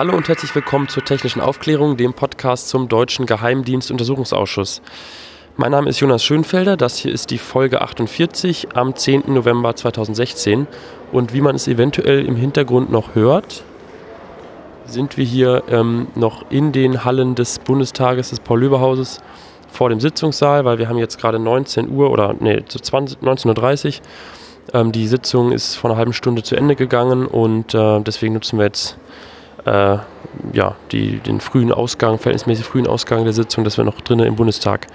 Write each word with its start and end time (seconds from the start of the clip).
Hallo 0.00 0.16
und 0.16 0.28
herzlich 0.28 0.54
willkommen 0.54 0.88
zur 0.88 1.04
Technischen 1.04 1.42
Aufklärung, 1.42 1.98
dem 1.98 2.14
Podcast 2.14 2.70
zum 2.70 2.88
Deutschen 2.88 3.26
Geheimdienstuntersuchungsausschuss. 3.26 4.80
Mein 5.58 5.72
Name 5.72 5.90
ist 5.90 6.00
Jonas 6.00 6.24
Schönfelder, 6.24 6.78
das 6.78 6.96
hier 6.96 7.12
ist 7.12 7.30
die 7.30 7.36
Folge 7.36 7.82
48 7.82 8.68
am 8.74 8.96
10. 8.96 9.24
November 9.26 9.76
2016 9.76 10.66
und 11.12 11.34
wie 11.34 11.42
man 11.42 11.54
es 11.54 11.68
eventuell 11.68 12.24
im 12.24 12.34
Hintergrund 12.34 12.90
noch 12.90 13.14
hört, 13.14 13.62
sind 14.86 15.18
wir 15.18 15.26
hier 15.26 15.64
ähm, 15.68 16.06
noch 16.14 16.50
in 16.50 16.72
den 16.72 17.04
Hallen 17.04 17.34
des 17.34 17.58
Bundestages, 17.58 18.30
des 18.30 18.40
Paul-Löber-Hauses 18.40 19.20
vor 19.70 19.90
dem 19.90 20.00
Sitzungssaal, 20.00 20.64
weil 20.64 20.78
wir 20.78 20.88
haben 20.88 20.96
jetzt 20.96 21.18
gerade 21.18 21.38
19 21.38 21.90
Uhr 21.90 22.10
oder 22.10 22.34
nee, 22.40 22.56
19.30 22.56 23.86
Uhr. 23.86 23.92
Ähm, 24.72 24.92
die 24.92 25.06
Sitzung 25.06 25.52
ist 25.52 25.74
vor 25.74 25.90
einer 25.90 25.98
halben 25.98 26.14
Stunde 26.14 26.42
zu 26.42 26.56
Ende 26.56 26.74
gegangen 26.74 27.26
und 27.26 27.74
äh, 27.74 28.00
deswegen 28.00 28.32
nutzen 28.32 28.58
wir 28.58 28.64
jetzt 28.64 28.96
äh, 29.64 29.98
ja, 30.52 30.76
die, 30.92 31.18
den 31.18 31.40
frühen 31.40 31.72
Ausgang, 31.72 32.18
verhältnismäßig 32.18 32.64
frühen 32.64 32.86
Ausgang 32.86 33.24
der 33.24 33.32
Sitzung, 33.32 33.64
dass 33.64 33.76
wir 33.76 33.84
noch 33.84 34.00
drinnen 34.00 34.26
im 34.26 34.36
Bundestag 34.36 34.86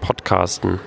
podcasten. 0.00 0.80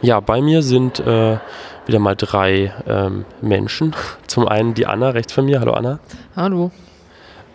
Ja, 0.00 0.20
bei 0.20 0.40
mir 0.40 0.62
sind 0.62 0.98
äh, 1.00 1.38
wieder 1.86 1.98
mal 1.98 2.16
drei 2.16 2.72
ähm, 2.86 3.24
Menschen. 3.40 3.94
Zum 4.26 4.48
einen 4.48 4.74
die 4.74 4.86
Anna 4.86 5.10
rechts 5.10 5.32
von 5.32 5.44
mir. 5.44 5.60
Hallo 5.60 5.72
Anna. 5.72 6.00
Hallo. 6.34 6.70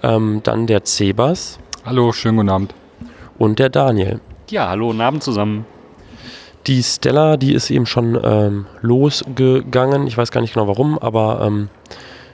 Ähm, 0.04 0.42
dann 0.44 0.68
der 0.68 0.86
Cebas. 0.86 1.60
Hallo, 1.86 2.12
schönen 2.14 2.38
guten 2.38 2.50
Abend. 2.50 2.74
Und 3.38 3.60
der 3.60 3.70
Daniel. 3.70 4.22
Ja, 4.50 4.70
hallo, 4.70 4.88
guten 4.88 5.02
Abend 5.02 5.24
zusammen. 5.24 5.66
Die 6.68 6.84
Stella, 6.84 7.38
die 7.38 7.54
ist 7.54 7.70
eben 7.70 7.86
schon 7.86 8.20
ähm, 8.24 8.66
losgegangen. 8.82 10.08
Ich 10.08 10.18
weiß 10.18 10.32
gar 10.32 10.42
nicht 10.42 10.54
genau 10.54 10.68
warum, 10.68 10.98
aber 11.00 11.42
ähm, 11.46 11.70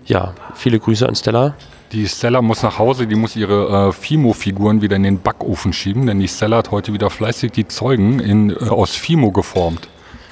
ja, 0.06 0.34
viele 0.56 0.80
Grüße 0.80 1.08
an 1.08 1.16
Stella. 1.16 1.56
Die 1.94 2.08
Stella 2.08 2.42
muss 2.42 2.64
nach 2.64 2.80
Hause, 2.80 3.06
die 3.06 3.14
muss 3.14 3.36
ihre 3.36 3.90
äh, 3.90 3.92
Fimo-Figuren 3.92 4.82
wieder 4.82 4.96
in 4.96 5.04
den 5.04 5.20
Backofen 5.20 5.74
schieben, 5.74 6.08
denn 6.08 6.20
die 6.20 6.28
Stella 6.28 6.58
hat 6.58 6.72
heute 6.72 6.92
wieder 6.92 7.12
fleißig 7.12 7.52
die 7.52 7.68
Zeugen 7.68 8.20
in, 8.20 8.50
äh, 8.50 8.70
aus 8.70 8.96
Fimo 8.96 9.32
geformt. 9.32 9.88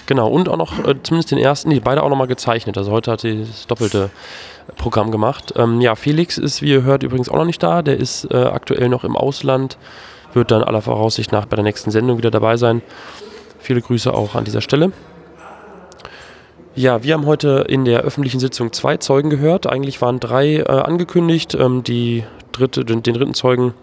Genau, 0.08 0.28
und 0.28 0.50
auch 0.50 0.58
noch, 0.58 0.80
äh, 0.80 0.96
zumindest 1.04 1.30
den 1.30 1.38
ersten, 1.38 1.70
die 1.70 1.80
beide 1.80 2.02
auch 2.02 2.10
nochmal 2.10 2.26
gezeichnet. 2.26 2.80
Also 2.80 2.92
heute 2.92 3.12
hat 3.12 3.22
sie 3.22 3.46
das 3.46 3.68
doppelte 3.68 4.10
Programm 4.78 5.12
gemacht. 5.12 5.54
Ähm, 5.56 5.82
ja, 5.82 5.94
Felix 5.94 6.40
ist, 6.40 6.64
wie 6.64 6.72
ihr 6.72 6.82
hört, 6.82 7.04
übrigens 7.04 7.30
auch 7.30 7.38
noch 7.38 7.46
nicht 7.46 7.62
da. 7.62 7.84
Der 7.84 7.98
ist 7.98 8.26
äh, 8.32 8.38
aktuell 8.38 8.90
noch 8.90 9.04
im 9.04 9.16
Ausland, 9.16 9.78
wird 10.34 10.50
dann 10.50 10.64
aller 10.64 10.82
Voraussicht 10.82 11.32
nach 11.32 11.46
bei 11.46 11.58
der 11.58 11.64
nächsten 11.64 11.92
Sendung 11.92 12.18
wieder 12.18 12.32
dabei 12.32 12.58
sein. 12.58 12.82
Viele 13.60 13.82
Grüße 13.82 14.12
auch 14.12 14.34
an 14.34 14.46
dieser 14.46 14.62
Stelle. 14.62 14.94
Ja, 16.74 17.04
wir 17.04 17.16
haben 17.16 17.26
heute 17.26 17.66
in 17.68 17.84
der 17.84 18.02
öffentlichen 18.02 18.40
Sitzung 18.40 18.72
zwei 18.72 18.96
Zeugen 18.96 19.30
gehört. 19.30 19.68
Eigentlich 19.68 20.02
waren 20.02 20.22
drei 20.22 20.56
äh, 20.56 20.64
angekündigt. 20.64 21.54
Ähm, 21.54 21.84
die 21.84 22.24
dritte, 22.54 22.86
den, 22.86 23.04
den 23.04 23.14
dritten 23.14 23.34
Zeugen 23.34 23.74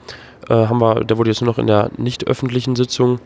äh, 0.49 0.55
haben 0.55 0.81
wir, 0.81 1.05
der 1.05 1.19
wurde 1.19 1.31
jetzt 1.31 1.43
nur 1.43 1.51
noch 1.51 1.59
in 1.59 1.67
der 1.67 1.91
nicht 1.99 2.27
öffentlichen 2.27 2.77
Sitzung 2.77 3.21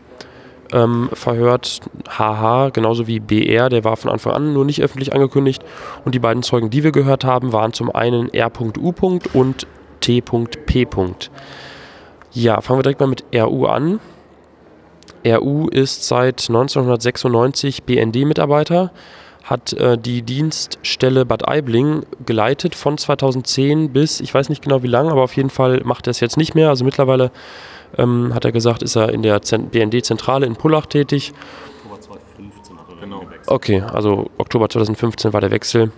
ähm, 0.73 1.09
verhört. 1.13 1.79
HH, 2.09 2.71
genauso 2.73 3.07
wie 3.07 3.21
BR, 3.21 3.69
der 3.69 3.85
war 3.85 3.95
von 3.95 4.11
Anfang 4.11 4.33
an 4.33 4.53
nur 4.53 4.65
nicht 4.65 4.81
öffentlich 4.81 5.13
angekündigt. 5.13 5.63
Und 6.03 6.13
die 6.13 6.19
beiden 6.19 6.43
Zeugen, 6.43 6.69
die 6.69 6.83
wir 6.83 6.91
gehört 6.91 7.23
haben, 7.23 7.53
waren 7.53 7.71
zum 7.71 7.89
einen 7.89 8.33
R.U. 8.33 8.93
und 9.31 9.67
T.P. 10.01 10.87
Ja, 12.33 12.59
fangen 12.59 12.79
wir 12.79 12.83
direkt 12.83 12.99
mal 12.99 13.07
mit 13.07 13.23
RU 13.33 13.65
an. 13.65 14.01
RU 15.25 15.69
ist 15.69 16.05
seit 16.05 16.49
1996 16.49 17.83
BND-Mitarbeiter 17.83 18.91
hat 19.43 19.73
äh, 19.73 19.97
die 19.97 20.21
Dienststelle 20.21 21.25
Bad 21.25 21.47
Aibling 21.47 22.05
geleitet 22.25 22.75
von 22.75 22.97
2010 22.97 23.91
bis, 23.91 24.21
ich 24.21 24.33
weiß 24.33 24.49
nicht 24.49 24.63
genau 24.63 24.83
wie 24.83 24.87
lange, 24.87 25.11
aber 25.11 25.23
auf 25.23 25.35
jeden 25.35 25.49
Fall 25.49 25.81
macht 25.83 26.07
er 26.07 26.11
es 26.11 26.21
jetzt 26.21 26.37
nicht 26.37 26.55
mehr. 26.55 26.69
Also 26.69 26.85
mittlerweile 26.85 27.29
ähm, 27.97 28.33
hat 28.33 28.45
er 28.45 28.53
gesagt, 28.53 28.81
ist 28.81 28.95
er 28.95 29.11
in 29.11 29.21
der 29.21 29.39
BND-Zentrale 29.39 30.45
in 30.45 30.55
Pullach 30.55 30.85
tätig. 30.85 31.33
Oktober 31.83 31.99
2015 31.99 32.79
hat 32.79 32.85
er 32.89 32.95
genau. 32.95 33.19
gewechselt. 33.19 33.47
Okay, 33.47 33.81
also 33.81 34.31
Oktober 34.37 34.69
2015 34.69 35.33
war 35.33 35.41
der 35.41 35.51
Wechsel. 35.51 35.91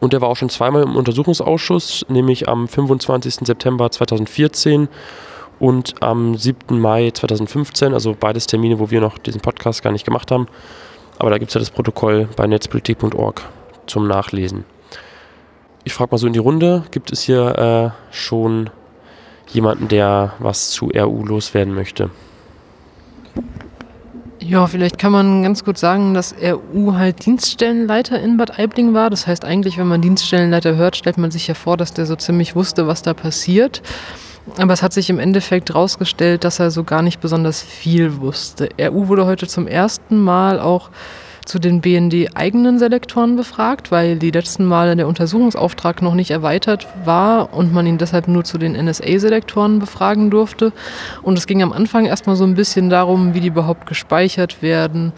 Und 0.00 0.12
er 0.12 0.20
war 0.20 0.28
auch 0.28 0.36
schon 0.36 0.50
zweimal 0.50 0.82
im 0.82 0.96
Untersuchungsausschuss, 0.96 2.06
nämlich 2.08 2.48
am 2.48 2.66
25. 2.66 3.46
September 3.46 3.90
2014 3.90 4.88
und 5.60 6.02
am 6.02 6.36
7. 6.36 6.80
Mai 6.80 7.10
2015, 7.12 7.92
also 7.92 8.16
beides 8.18 8.46
Termine, 8.46 8.78
wo 8.78 8.90
wir 8.90 9.00
noch 9.00 9.18
diesen 9.18 9.40
Podcast 9.40 9.82
gar 9.82 9.92
nicht 9.92 10.04
gemacht 10.04 10.30
haben. 10.30 10.48
Aber 11.20 11.28
da 11.28 11.36
gibt 11.36 11.50
es 11.50 11.54
ja 11.54 11.58
das 11.58 11.70
Protokoll 11.70 12.30
bei 12.34 12.46
netzpolitik.org 12.46 13.42
zum 13.86 14.08
Nachlesen. 14.08 14.64
Ich 15.84 15.92
frage 15.92 16.12
mal 16.12 16.16
so 16.16 16.26
in 16.26 16.32
die 16.32 16.38
Runde, 16.38 16.84
gibt 16.92 17.12
es 17.12 17.20
hier 17.20 17.92
äh, 17.92 18.14
schon 18.14 18.70
jemanden, 19.48 19.88
der 19.88 20.32
was 20.38 20.70
zu 20.70 20.86
RU 20.86 21.26
loswerden 21.26 21.74
möchte? 21.74 22.08
Ja, 24.38 24.66
vielleicht 24.66 24.96
kann 24.96 25.12
man 25.12 25.42
ganz 25.42 25.62
gut 25.62 25.76
sagen, 25.76 26.14
dass 26.14 26.34
RU 26.42 26.94
halt 26.94 27.26
Dienststellenleiter 27.26 28.18
in 28.18 28.38
Bad 28.38 28.58
Aibling 28.58 28.94
war. 28.94 29.10
Das 29.10 29.26
heißt 29.26 29.44
eigentlich, 29.44 29.76
wenn 29.76 29.88
man 29.88 30.00
Dienststellenleiter 30.00 30.76
hört, 30.76 30.96
stellt 30.96 31.18
man 31.18 31.30
sich 31.30 31.46
ja 31.46 31.54
vor, 31.54 31.76
dass 31.76 31.92
der 31.92 32.06
so 32.06 32.16
ziemlich 32.16 32.56
wusste, 32.56 32.86
was 32.86 33.02
da 33.02 33.12
passiert. 33.12 33.82
Aber 34.56 34.72
es 34.72 34.82
hat 34.82 34.92
sich 34.92 35.10
im 35.10 35.18
Endeffekt 35.18 35.70
herausgestellt, 35.70 36.44
dass 36.44 36.58
er 36.58 36.70
so 36.70 36.84
gar 36.84 37.02
nicht 37.02 37.20
besonders 37.20 37.62
viel 37.62 38.20
wusste. 38.20 38.68
RU 38.80 39.08
wurde 39.08 39.26
heute 39.26 39.46
zum 39.46 39.66
ersten 39.66 40.16
Mal 40.16 40.60
auch 40.60 40.90
zu 41.44 41.58
den 41.58 41.80
BND-eigenen 41.80 42.78
Selektoren 42.78 43.36
befragt, 43.36 43.90
weil 43.90 44.16
die 44.16 44.30
letzten 44.30 44.64
Male 44.64 44.94
der 44.94 45.08
Untersuchungsauftrag 45.08 46.00
noch 46.02 46.14
nicht 46.14 46.30
erweitert 46.30 46.86
war 47.04 47.54
und 47.54 47.72
man 47.72 47.86
ihn 47.86 47.98
deshalb 47.98 48.28
nur 48.28 48.44
zu 48.44 48.58
den 48.58 48.72
NSA-Selektoren 48.72 49.78
befragen 49.78 50.30
durfte. 50.30 50.72
Und 51.22 51.38
es 51.38 51.46
ging 51.46 51.62
am 51.62 51.72
Anfang 51.72 52.06
erstmal 52.06 52.36
so 52.36 52.44
ein 52.44 52.54
bisschen 52.54 52.88
darum, 52.90 53.34
wie 53.34 53.40
die 53.40 53.48
überhaupt 53.48 53.86
gespeichert 53.86 54.62
werden 54.62 55.12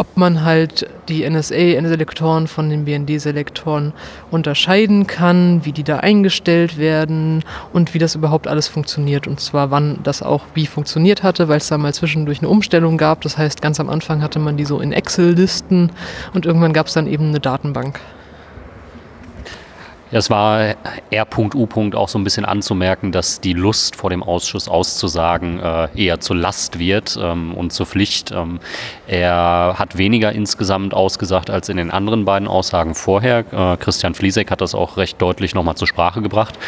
ob 0.00 0.16
man 0.16 0.46
halt 0.46 0.86
die 1.10 1.28
NSA-Selektoren 1.28 2.46
von 2.46 2.70
den 2.70 2.86
BND-Selektoren 2.86 3.92
unterscheiden 4.30 5.06
kann, 5.06 5.62
wie 5.66 5.72
die 5.72 5.84
da 5.84 5.98
eingestellt 5.98 6.78
werden 6.78 7.44
und 7.74 7.92
wie 7.92 7.98
das 7.98 8.14
überhaupt 8.14 8.48
alles 8.48 8.66
funktioniert. 8.66 9.26
Und 9.26 9.40
zwar 9.40 9.70
wann 9.70 9.98
das 10.02 10.22
auch 10.22 10.44
wie 10.54 10.64
funktioniert 10.64 11.22
hatte, 11.22 11.48
weil 11.48 11.58
es 11.58 11.68
da 11.68 11.76
mal 11.76 11.92
zwischendurch 11.92 12.38
eine 12.38 12.48
Umstellung 12.48 12.96
gab. 12.96 13.20
Das 13.20 13.36
heißt, 13.36 13.60
ganz 13.60 13.78
am 13.78 13.90
Anfang 13.90 14.22
hatte 14.22 14.38
man 14.38 14.56
die 14.56 14.64
so 14.64 14.80
in 14.80 14.92
Excel-Listen 14.92 15.92
und 16.32 16.46
irgendwann 16.46 16.72
gab 16.72 16.86
es 16.86 16.94
dann 16.94 17.06
eben 17.06 17.28
eine 17.28 17.40
Datenbank. 17.40 18.00
Es 20.12 20.28
war 20.28 20.74
R.U. 21.10 21.68
auch 21.94 22.08
so 22.08 22.18
ein 22.18 22.24
bisschen 22.24 22.44
anzumerken, 22.44 23.12
dass 23.12 23.40
die 23.40 23.52
Lust 23.52 23.94
vor 23.94 24.10
dem 24.10 24.24
Ausschuss 24.24 24.68
auszusagen 24.68 25.60
äh, 25.60 25.88
eher 25.94 26.18
zur 26.18 26.36
Last 26.36 26.80
wird 26.80 27.16
ähm, 27.20 27.54
und 27.54 27.72
zur 27.72 27.86
Pflicht. 27.86 28.32
Ähm, 28.32 28.58
er 29.06 29.76
hat 29.78 29.98
weniger 29.98 30.32
insgesamt 30.32 30.94
ausgesagt 30.94 31.48
als 31.48 31.68
in 31.68 31.76
den 31.76 31.92
anderen 31.92 32.24
beiden 32.24 32.48
Aussagen 32.48 32.96
vorher. 32.96 33.44
Äh, 33.52 33.76
Christian 33.76 34.14
Fliesek 34.14 34.50
hat 34.50 34.60
das 34.60 34.74
auch 34.74 34.96
recht 34.96 35.22
deutlich 35.22 35.54
nochmal 35.54 35.76
zur 35.76 35.86
Sprache 35.86 36.22
gebracht 36.22 36.58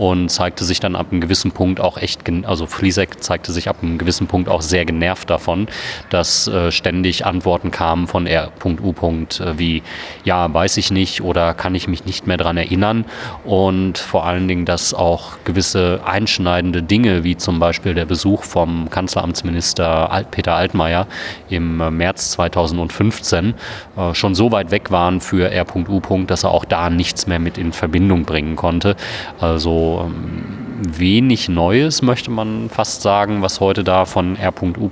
und 0.00 0.30
zeigte 0.30 0.64
sich 0.64 0.80
dann 0.80 0.96
ab 0.96 1.08
einem 1.10 1.20
gewissen 1.20 1.52
Punkt 1.52 1.78
auch 1.78 1.98
echt, 1.98 2.22
also 2.44 2.64
Fliesek 2.64 3.22
zeigte 3.22 3.52
sich 3.52 3.68
ab 3.68 3.76
einem 3.82 3.98
gewissen 3.98 4.28
Punkt 4.28 4.48
auch 4.48 4.62
sehr 4.62 4.86
genervt 4.86 5.28
davon, 5.28 5.68
dass 6.08 6.48
äh, 6.48 6.72
ständig 6.72 7.26
Antworten 7.26 7.70
kamen 7.70 8.06
von 8.06 8.26
R.U. 8.26 8.94
Äh, 8.94 9.58
wie, 9.58 9.82
ja, 10.24 10.52
weiß 10.54 10.78
ich 10.78 10.90
nicht 10.90 11.20
oder 11.20 11.52
kann 11.52 11.74
ich 11.74 11.86
mich 11.86 12.06
nicht 12.06 12.26
mehr 12.26 12.38
daran 12.38 12.56
erinnern 12.56 13.04
und 13.44 13.98
vor 13.98 14.24
allen 14.24 14.48
Dingen, 14.48 14.64
dass 14.64 14.94
auch 14.94 15.32
gewisse 15.44 16.00
einschneidende 16.06 16.82
Dinge, 16.82 17.22
wie 17.22 17.36
zum 17.36 17.58
Beispiel 17.58 17.92
der 17.92 18.06
Besuch 18.06 18.44
vom 18.44 18.88
Kanzleramtsminister 18.88 20.24
Peter 20.30 20.54
Altmaier 20.54 21.08
im 21.50 21.76
März 21.94 22.30
2015, 22.30 23.52
äh, 23.98 24.14
schon 24.14 24.34
so 24.34 24.50
weit 24.50 24.70
weg 24.70 24.90
waren 24.90 25.20
für 25.20 25.50
R.U. 25.50 26.00
dass 26.26 26.44
er 26.44 26.52
auch 26.52 26.64
da 26.64 26.88
nichts 26.88 27.26
mehr 27.26 27.38
mit 27.38 27.58
in 27.58 27.74
Verbindung 27.74 28.24
bringen 28.24 28.56
konnte. 28.56 28.96
Also 29.40 29.89
ähm, 29.98 30.44
wenig 30.82 31.48
Neues, 31.48 32.02
möchte 32.02 32.30
man 32.30 32.70
fast 32.70 33.02
sagen, 33.02 33.42
was 33.42 33.60
heute 33.60 33.84
da 33.84 34.04
von 34.04 34.36
R.U. 34.36 34.88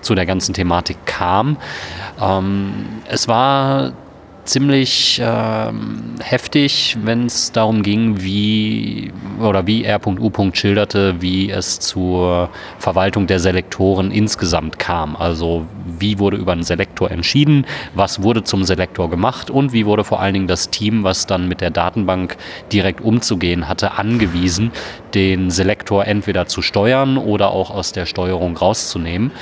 zu 0.00 0.14
der 0.14 0.26
ganzen 0.26 0.54
Thematik 0.54 0.98
kam. 1.06 1.56
Ähm, 2.20 2.86
es 3.08 3.28
war 3.28 3.92
ziemlich 4.46 5.20
ähm, 5.22 6.14
heftig, 6.20 6.96
wenn 7.02 7.26
es 7.26 7.52
darum 7.52 7.82
ging, 7.82 8.22
wie 8.22 9.12
oder 9.40 9.66
wie 9.66 9.84
R.U. 9.84 10.30
schilderte, 10.52 11.20
wie 11.20 11.50
es 11.50 11.80
zur 11.80 12.48
Verwaltung 12.78 13.26
der 13.26 13.38
Selektoren 13.38 14.10
insgesamt 14.10 14.78
kam. 14.78 15.16
Also 15.16 15.66
wie 15.98 16.18
wurde 16.18 16.36
über 16.36 16.52
einen 16.52 16.62
Selektor 16.62 17.10
entschieden, 17.10 17.66
was 17.94 18.22
wurde 18.22 18.44
zum 18.44 18.64
Selektor 18.64 19.10
gemacht 19.10 19.50
und 19.50 19.72
wie 19.72 19.86
wurde 19.86 20.04
vor 20.04 20.20
allen 20.20 20.34
Dingen 20.34 20.48
das 20.48 20.70
Team, 20.70 21.04
was 21.04 21.26
dann 21.26 21.48
mit 21.48 21.60
der 21.60 21.70
Datenbank 21.70 22.36
direkt 22.72 23.00
umzugehen 23.00 23.68
hatte, 23.68 23.92
angewiesen, 23.92 24.72
den 25.14 25.50
Selektor 25.50 26.06
entweder 26.06 26.46
zu 26.46 26.62
steuern 26.62 27.18
oder 27.18 27.50
auch 27.50 27.70
aus 27.70 27.92
der 27.92 28.06
Steuerung 28.06 28.56
rauszunehmen. 28.56 29.32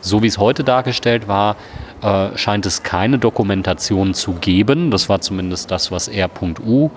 So 0.00 0.22
wie 0.22 0.26
es 0.26 0.38
heute 0.38 0.64
dargestellt 0.64 1.28
war, 1.28 1.56
äh, 2.02 2.36
scheint 2.36 2.66
es 2.66 2.82
keine 2.82 3.18
Dokumentation 3.18 4.12
zu 4.14 4.32
geben. 4.32 4.90
Das 4.90 5.08
war 5.08 5.20
zumindest 5.20 5.70
das, 5.70 5.92
was 5.92 6.08
R.U. 6.08 6.90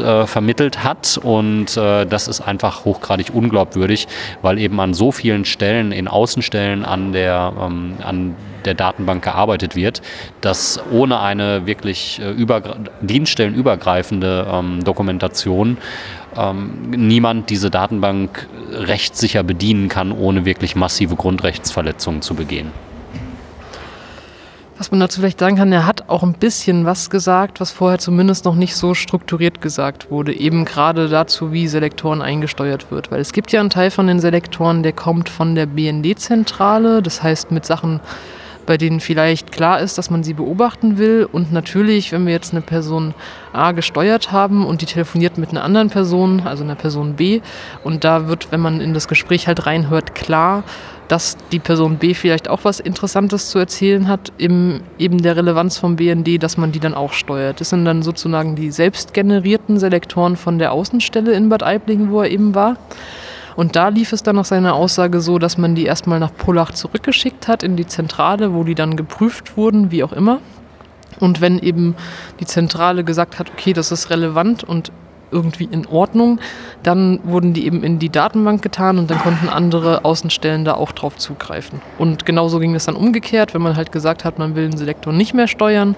äh, 0.00 0.26
vermittelt 0.26 0.82
hat. 0.82 1.18
Und 1.22 1.76
äh, 1.76 2.06
das 2.06 2.26
ist 2.26 2.40
einfach 2.40 2.84
hochgradig 2.84 3.28
unglaubwürdig, 3.32 4.08
weil 4.42 4.58
eben 4.58 4.80
an 4.80 4.94
so 4.94 5.12
vielen 5.12 5.44
Stellen, 5.44 5.92
in 5.92 6.08
Außenstellen 6.08 6.84
an 6.84 7.12
der, 7.12 7.52
ähm, 7.60 7.94
an 8.02 8.34
der 8.64 8.74
Datenbank 8.74 9.22
gearbeitet 9.22 9.76
wird, 9.76 10.02
dass 10.40 10.80
ohne 10.90 11.20
eine 11.20 11.66
wirklich 11.66 12.20
äh, 12.20 12.34
dienststellenübergreifende 13.02 14.46
ähm, 14.52 14.82
Dokumentation 14.82 15.78
ähm, 16.36 16.90
niemand 16.90 17.48
diese 17.50 17.70
Datenbank 17.70 18.48
rechtssicher 18.72 19.44
bedienen 19.44 19.88
kann, 19.88 20.10
ohne 20.10 20.44
wirklich 20.44 20.74
massive 20.74 21.14
Grundrechtsverletzungen 21.14 22.22
zu 22.22 22.34
begehen. 22.34 22.72
Was 24.78 24.90
man 24.90 25.00
dazu 25.00 25.20
vielleicht 25.20 25.40
sagen 25.40 25.56
kann, 25.56 25.72
er 25.72 25.86
hat 25.86 26.10
auch 26.10 26.22
ein 26.22 26.34
bisschen 26.34 26.84
was 26.84 27.08
gesagt, 27.08 27.60
was 27.60 27.70
vorher 27.70 27.98
zumindest 27.98 28.44
noch 28.44 28.56
nicht 28.56 28.76
so 28.76 28.92
strukturiert 28.92 29.62
gesagt 29.62 30.10
wurde. 30.10 30.34
Eben 30.34 30.66
gerade 30.66 31.08
dazu, 31.08 31.50
wie 31.50 31.66
Selektoren 31.66 32.20
eingesteuert 32.20 32.90
wird. 32.90 33.10
Weil 33.10 33.20
es 33.20 33.32
gibt 33.32 33.52
ja 33.52 33.60
einen 33.60 33.70
Teil 33.70 33.90
von 33.90 34.06
den 34.06 34.20
Selektoren, 34.20 34.82
der 34.82 34.92
kommt 34.92 35.30
von 35.30 35.54
der 35.54 35.64
BND-Zentrale. 35.64 37.00
Das 37.00 37.22
heißt, 37.22 37.50
mit 37.52 37.64
Sachen, 37.64 38.00
bei 38.66 38.76
denen 38.76 39.00
vielleicht 39.00 39.50
klar 39.50 39.80
ist, 39.80 39.96
dass 39.96 40.10
man 40.10 40.22
sie 40.22 40.34
beobachten 40.34 40.98
will. 40.98 41.26
Und 41.30 41.52
natürlich, 41.52 42.12
wenn 42.12 42.26
wir 42.26 42.34
jetzt 42.34 42.52
eine 42.52 42.60
Person 42.60 43.14
A 43.54 43.72
gesteuert 43.72 44.30
haben 44.30 44.66
und 44.66 44.82
die 44.82 44.86
telefoniert 44.86 45.38
mit 45.38 45.50
einer 45.50 45.64
anderen 45.64 45.88
Person, 45.88 46.42
also 46.44 46.64
einer 46.64 46.74
Person 46.74 47.14
B, 47.14 47.40
und 47.82 48.04
da 48.04 48.28
wird, 48.28 48.52
wenn 48.52 48.60
man 48.60 48.82
in 48.82 48.92
das 48.92 49.08
Gespräch 49.08 49.46
halt 49.46 49.64
reinhört, 49.64 50.14
klar, 50.14 50.64
dass 51.08 51.36
die 51.52 51.58
Person 51.58 51.98
B 51.98 52.14
vielleicht 52.14 52.48
auch 52.48 52.60
was 52.64 52.80
Interessantes 52.80 53.50
zu 53.50 53.58
erzählen 53.58 54.08
hat, 54.08 54.32
im 54.38 54.80
eben 54.98 55.22
der 55.22 55.36
Relevanz 55.36 55.78
vom 55.78 55.96
BND, 55.96 56.42
dass 56.42 56.56
man 56.56 56.72
die 56.72 56.80
dann 56.80 56.94
auch 56.94 57.12
steuert. 57.12 57.60
Das 57.60 57.70
sind 57.70 57.84
dann 57.84 58.02
sozusagen 58.02 58.56
die 58.56 58.70
selbst 58.70 59.14
generierten 59.14 59.78
Selektoren 59.78 60.36
von 60.36 60.58
der 60.58 60.72
Außenstelle 60.72 61.32
in 61.32 61.48
Bad 61.48 61.62
Aiblingen, 61.62 62.10
wo 62.10 62.22
er 62.22 62.30
eben 62.30 62.54
war. 62.54 62.76
Und 63.54 63.74
da 63.74 63.88
lief 63.88 64.12
es 64.12 64.22
dann 64.22 64.36
nach 64.36 64.44
seiner 64.44 64.74
Aussage 64.74 65.20
so, 65.20 65.38
dass 65.38 65.56
man 65.56 65.74
die 65.74 65.86
erstmal 65.86 66.20
nach 66.20 66.34
Pullach 66.34 66.72
zurückgeschickt 66.72 67.48
hat 67.48 67.62
in 67.62 67.76
die 67.76 67.86
Zentrale, 67.86 68.52
wo 68.52 68.64
die 68.64 68.74
dann 68.74 68.96
geprüft 68.96 69.56
wurden, 69.56 69.90
wie 69.90 70.04
auch 70.04 70.12
immer. 70.12 70.40
Und 71.20 71.40
wenn 71.40 71.58
eben 71.58 71.94
die 72.40 72.44
Zentrale 72.44 73.04
gesagt 73.04 73.38
hat, 73.38 73.50
okay, 73.50 73.72
das 73.72 73.92
ist 73.92 74.10
relevant 74.10 74.62
und 74.62 74.92
irgendwie 75.30 75.68
in 75.70 75.86
Ordnung. 75.86 76.40
Dann 76.82 77.20
wurden 77.24 77.52
die 77.52 77.66
eben 77.66 77.82
in 77.82 77.98
die 77.98 78.10
Datenbank 78.10 78.62
getan 78.62 78.98
und 78.98 79.10
dann 79.10 79.18
konnten 79.18 79.48
andere 79.48 80.04
Außenstellen 80.04 80.64
da 80.64 80.74
auch 80.74 80.92
drauf 80.92 81.16
zugreifen. 81.16 81.80
Und 81.98 82.26
genauso 82.26 82.58
ging 82.58 82.74
es 82.74 82.86
dann 82.86 82.96
umgekehrt, 82.96 83.54
wenn 83.54 83.62
man 83.62 83.76
halt 83.76 83.92
gesagt 83.92 84.24
hat, 84.24 84.38
man 84.38 84.54
will 84.54 84.64
einen 84.64 84.76
Selektor 84.76 85.12
nicht 85.12 85.34
mehr 85.34 85.48
steuern, 85.48 85.96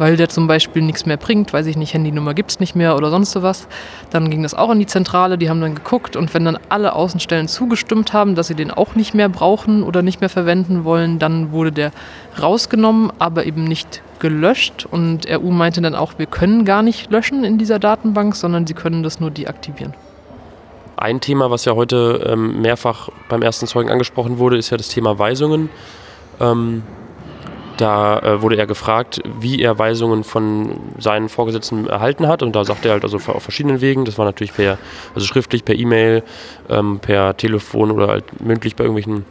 weil 0.00 0.16
der 0.16 0.30
zum 0.30 0.46
Beispiel 0.46 0.80
nichts 0.80 1.04
mehr 1.04 1.18
bringt, 1.18 1.52
weiß 1.52 1.66
ich 1.66 1.76
nicht, 1.76 1.92
Handynummer 1.92 2.32
gibt 2.32 2.52
es 2.52 2.58
nicht 2.58 2.74
mehr 2.74 2.96
oder 2.96 3.10
sonst 3.10 3.40
was. 3.42 3.68
Dann 4.08 4.30
ging 4.30 4.42
das 4.42 4.54
auch 4.54 4.70
in 4.70 4.78
die 4.78 4.86
Zentrale, 4.86 5.36
die 5.36 5.50
haben 5.50 5.60
dann 5.60 5.74
geguckt 5.74 6.16
und 6.16 6.32
wenn 6.32 6.46
dann 6.46 6.58
alle 6.70 6.94
Außenstellen 6.94 7.48
zugestimmt 7.48 8.14
haben, 8.14 8.34
dass 8.34 8.46
sie 8.46 8.54
den 8.54 8.70
auch 8.70 8.94
nicht 8.94 9.12
mehr 9.12 9.28
brauchen 9.28 9.82
oder 9.82 10.00
nicht 10.00 10.22
mehr 10.22 10.30
verwenden 10.30 10.84
wollen, 10.84 11.18
dann 11.18 11.52
wurde 11.52 11.70
der 11.70 11.92
rausgenommen, 12.40 13.12
aber 13.18 13.44
eben 13.44 13.64
nicht 13.64 14.00
gelöscht 14.20 14.86
und 14.90 15.30
RU 15.30 15.50
meinte 15.50 15.82
dann 15.82 15.94
auch, 15.94 16.14
wir 16.16 16.26
können 16.26 16.64
gar 16.64 16.82
nicht 16.82 17.10
löschen 17.10 17.44
in 17.44 17.58
dieser 17.58 17.78
Datenbank, 17.78 18.36
sondern 18.36 18.66
sie 18.66 18.74
können 18.74 19.02
das 19.02 19.20
nur 19.20 19.30
deaktivieren. 19.30 19.92
Ein 20.96 21.20
Thema, 21.20 21.50
was 21.50 21.66
ja 21.66 21.74
heute 21.74 22.26
ähm, 22.26 22.62
mehrfach 22.62 23.10
beim 23.28 23.42
ersten 23.42 23.66
Zeugen 23.66 23.90
angesprochen 23.90 24.38
wurde, 24.38 24.56
ist 24.56 24.70
ja 24.70 24.78
das 24.78 24.88
Thema 24.88 25.18
Weisungen. 25.18 25.68
Ähm, 26.40 26.84
da 27.80 28.18
äh, 28.18 28.42
wurde 28.42 28.56
er 28.56 28.66
gefragt, 28.66 29.20
wie 29.40 29.62
er 29.62 29.78
Weisungen 29.78 30.24
von 30.24 30.78
seinen 30.98 31.28
Vorgesetzten 31.28 31.86
erhalten 31.86 32.26
hat. 32.26 32.42
Und 32.42 32.54
da 32.54 32.64
sagte 32.64 32.88
er 32.88 32.94
halt 32.94 33.04
also 33.04 33.16
auf 33.16 33.42
verschiedenen 33.42 33.80
Wegen. 33.80 34.04
Das 34.04 34.18
war 34.18 34.24
natürlich 34.24 34.54
per, 34.54 34.78
also 35.14 35.26
schriftlich, 35.26 35.64
per 35.64 35.74
E-Mail, 35.74 36.22
ähm, 36.68 36.98
per 37.00 37.36
Telefon 37.36 37.90
oder 37.90 38.08
halt 38.08 38.40
mündlich 38.40 38.76
bei 38.76 38.84
irgendwelchen 38.84 39.24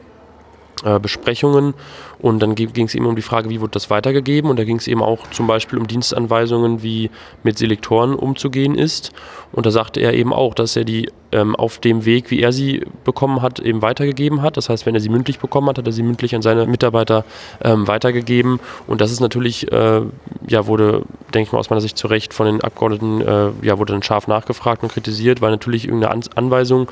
äh, 0.83 0.99
Besprechungen. 0.99 1.73
Und 2.19 2.39
dann 2.39 2.55
ging 2.55 2.85
es 2.85 2.95
eben 2.95 3.05
um 3.05 3.15
die 3.15 3.21
Frage, 3.21 3.49
wie 3.49 3.61
wird 3.61 3.75
das 3.75 3.89
weitergegeben? 3.89 4.49
Und 4.49 4.59
da 4.59 4.65
ging 4.65 4.75
es 4.75 4.87
eben 4.87 5.01
auch 5.01 5.27
zum 5.31 5.47
Beispiel 5.47 5.79
um 5.79 5.87
Dienstanweisungen, 5.87 6.83
wie 6.83 7.09
mit 7.43 7.57
Selektoren 7.57 8.13
umzugehen 8.13 8.75
ist. 8.75 9.11
Und 9.51 9.65
da 9.65 9.71
sagte 9.71 10.01
er 10.01 10.13
eben 10.13 10.33
auch, 10.33 10.53
dass 10.53 10.75
er 10.75 10.83
die 10.83 11.09
ähm, 11.31 11.55
auf 11.55 11.79
dem 11.79 12.05
Weg, 12.05 12.31
wie 12.31 12.41
er 12.41 12.51
sie 12.51 12.83
bekommen 13.03 13.41
hat, 13.41 13.59
eben 13.59 13.81
weitergegeben 13.81 14.41
hat. 14.41 14.57
Das 14.57 14.69
heißt, 14.69 14.85
wenn 14.85 14.95
er 14.95 15.01
sie 15.01 15.09
mündlich 15.09 15.39
bekommen 15.39 15.69
hat, 15.69 15.77
hat 15.77 15.85
er 15.85 15.93
sie 15.93 16.03
mündlich 16.03 16.35
an 16.35 16.41
seine 16.41 16.65
Mitarbeiter 16.65 17.23
ähm, 17.63 17.87
weitergegeben. 17.87 18.59
Und 18.87 19.01
das 19.01 19.11
ist 19.11 19.19
natürlich, 19.19 19.71
äh, 19.71 20.01
ja, 20.47 20.67
wurde, 20.67 21.03
denke 21.33 21.47
ich 21.47 21.51
mal 21.51 21.59
aus 21.59 21.69
meiner 21.69 21.81
Sicht 21.81 21.97
zu 21.97 22.07
Recht 22.07 22.33
von 22.33 22.47
den 22.47 22.61
Abgeordneten, 22.61 23.21
äh, 23.21 23.49
ja, 23.61 23.77
wurde 23.77 23.93
dann 23.93 24.03
scharf 24.03 24.27
nachgefragt 24.27 24.83
und 24.83 24.91
kritisiert, 24.91 25.41
weil 25.41 25.51
natürlich 25.51 25.85
irgendeine 25.85 26.13
An 26.13 26.21
Anweisung, 26.35 26.91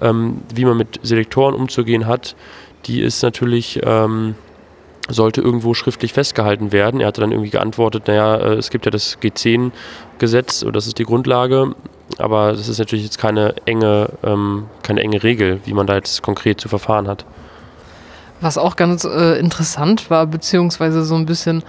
ähm, 0.00 0.42
wie 0.54 0.64
man 0.64 0.76
mit 0.76 1.00
Selektoren 1.02 1.54
umzugehen 1.54 2.06
hat, 2.06 2.34
die 2.86 3.00
ist 3.00 3.22
natürlich, 3.22 3.80
ähm, 3.84 4.34
sollte 5.08 5.40
irgendwo 5.40 5.74
schriftlich 5.74 6.12
festgehalten 6.12 6.72
werden. 6.72 7.00
Er 7.00 7.08
hatte 7.08 7.20
dann 7.20 7.32
irgendwie 7.32 7.50
geantwortet, 7.50 8.08
naja, 8.08 8.36
äh, 8.36 8.54
es 8.54 8.70
gibt 8.70 8.86
ja 8.86 8.90
das 8.90 9.18
G10-Gesetz 9.20 10.62
und 10.62 10.74
das 10.74 10.86
ist 10.86 10.98
die 10.98 11.04
Grundlage, 11.04 11.74
aber 12.18 12.52
das 12.52 12.68
ist 12.68 12.78
natürlich 12.78 13.04
jetzt 13.04 13.18
keine 13.18 13.54
enge, 13.66 14.10
ähm, 14.22 14.66
keine 14.82 15.00
enge 15.00 15.22
Regel, 15.22 15.60
wie 15.64 15.74
man 15.74 15.86
da 15.86 15.94
jetzt 15.94 16.22
konkret 16.22 16.60
zu 16.60 16.68
verfahren 16.68 17.08
hat. 17.08 17.24
Was 18.40 18.58
auch 18.58 18.76
ganz 18.76 19.04
äh, 19.04 19.38
interessant 19.38 20.10
war, 20.10 20.26
beziehungsweise 20.26 21.04
so 21.04 21.14
ein 21.14 21.26
bisschen 21.26 21.62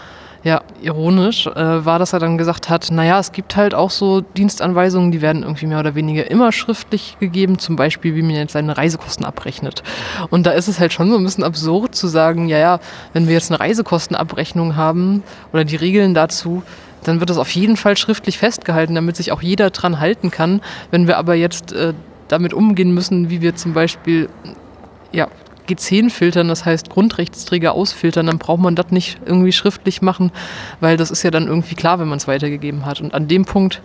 ja, 0.45 0.61
ironisch 0.79 1.47
äh, 1.47 1.85
war, 1.85 1.97
dass 1.97 2.13
er 2.13 2.19
dann 2.19 2.37
gesagt 2.37 2.69
hat, 2.69 2.91
naja, 2.91 3.19
es 3.19 3.31
gibt 3.31 3.55
halt 3.55 3.73
auch 3.73 3.89
so 3.89 4.21
Dienstanweisungen, 4.21 5.11
die 5.11 5.19
werden 5.21 5.41
irgendwie 5.41 5.65
mehr 5.65 5.79
oder 5.79 5.95
weniger 5.95 6.29
immer 6.29 6.51
schriftlich 6.51 7.17
gegeben, 7.19 7.57
zum 7.57 7.75
Beispiel, 7.75 8.13
wie 8.13 8.21
man 8.21 8.35
jetzt 8.35 8.53
seine 8.53 8.77
Reisekosten 8.77 9.25
abrechnet. 9.25 9.81
Und 10.29 10.45
da 10.45 10.51
ist 10.51 10.67
es 10.67 10.79
halt 10.79 10.93
schon 10.93 11.09
so 11.09 11.17
ein 11.17 11.23
bisschen 11.23 11.43
absurd 11.43 11.95
zu 11.95 12.05
sagen, 12.07 12.47
ja, 12.47 12.59
ja, 12.59 12.79
wenn 13.11 13.25
wir 13.25 13.33
jetzt 13.33 13.49
eine 13.51 13.59
Reisekostenabrechnung 13.59 14.75
haben 14.75 15.23
oder 15.51 15.65
die 15.65 15.77
Regeln 15.77 16.13
dazu, 16.13 16.61
dann 17.03 17.19
wird 17.19 17.31
das 17.31 17.39
auf 17.39 17.49
jeden 17.49 17.75
Fall 17.75 17.97
schriftlich 17.97 18.37
festgehalten, 18.37 18.93
damit 18.93 19.15
sich 19.15 19.31
auch 19.31 19.41
jeder 19.41 19.71
dran 19.71 19.99
halten 19.99 20.29
kann. 20.29 20.61
Wenn 20.91 21.07
wir 21.07 21.17
aber 21.17 21.33
jetzt 21.33 21.73
äh, 21.73 21.93
damit 22.27 22.53
umgehen 22.53 22.93
müssen, 22.93 23.31
wie 23.31 23.41
wir 23.41 23.55
zum 23.55 23.73
Beispiel 23.73 24.29
ja, 25.11 25.27
G10 25.67 26.09
filtern, 26.09 26.47
das 26.47 26.65
heißt 26.65 26.89
Grundrechtsträger 26.89 27.73
ausfiltern, 27.73 28.27
dann 28.27 28.37
braucht 28.37 28.61
man 28.61 28.75
das 28.75 28.91
nicht 28.91 29.19
irgendwie 29.25 29.51
schriftlich 29.51 30.01
machen, 30.01 30.31
weil 30.79 30.97
das 30.97 31.11
ist 31.11 31.23
ja 31.23 31.31
dann 31.31 31.47
irgendwie 31.47 31.75
klar, 31.75 31.99
wenn 31.99 32.07
man 32.07 32.17
es 32.17 32.27
weitergegeben 32.27 32.85
hat. 32.85 33.01
Und 33.01 33.13
an 33.13 33.27
dem 33.27 33.45
Punkt, 33.45 33.81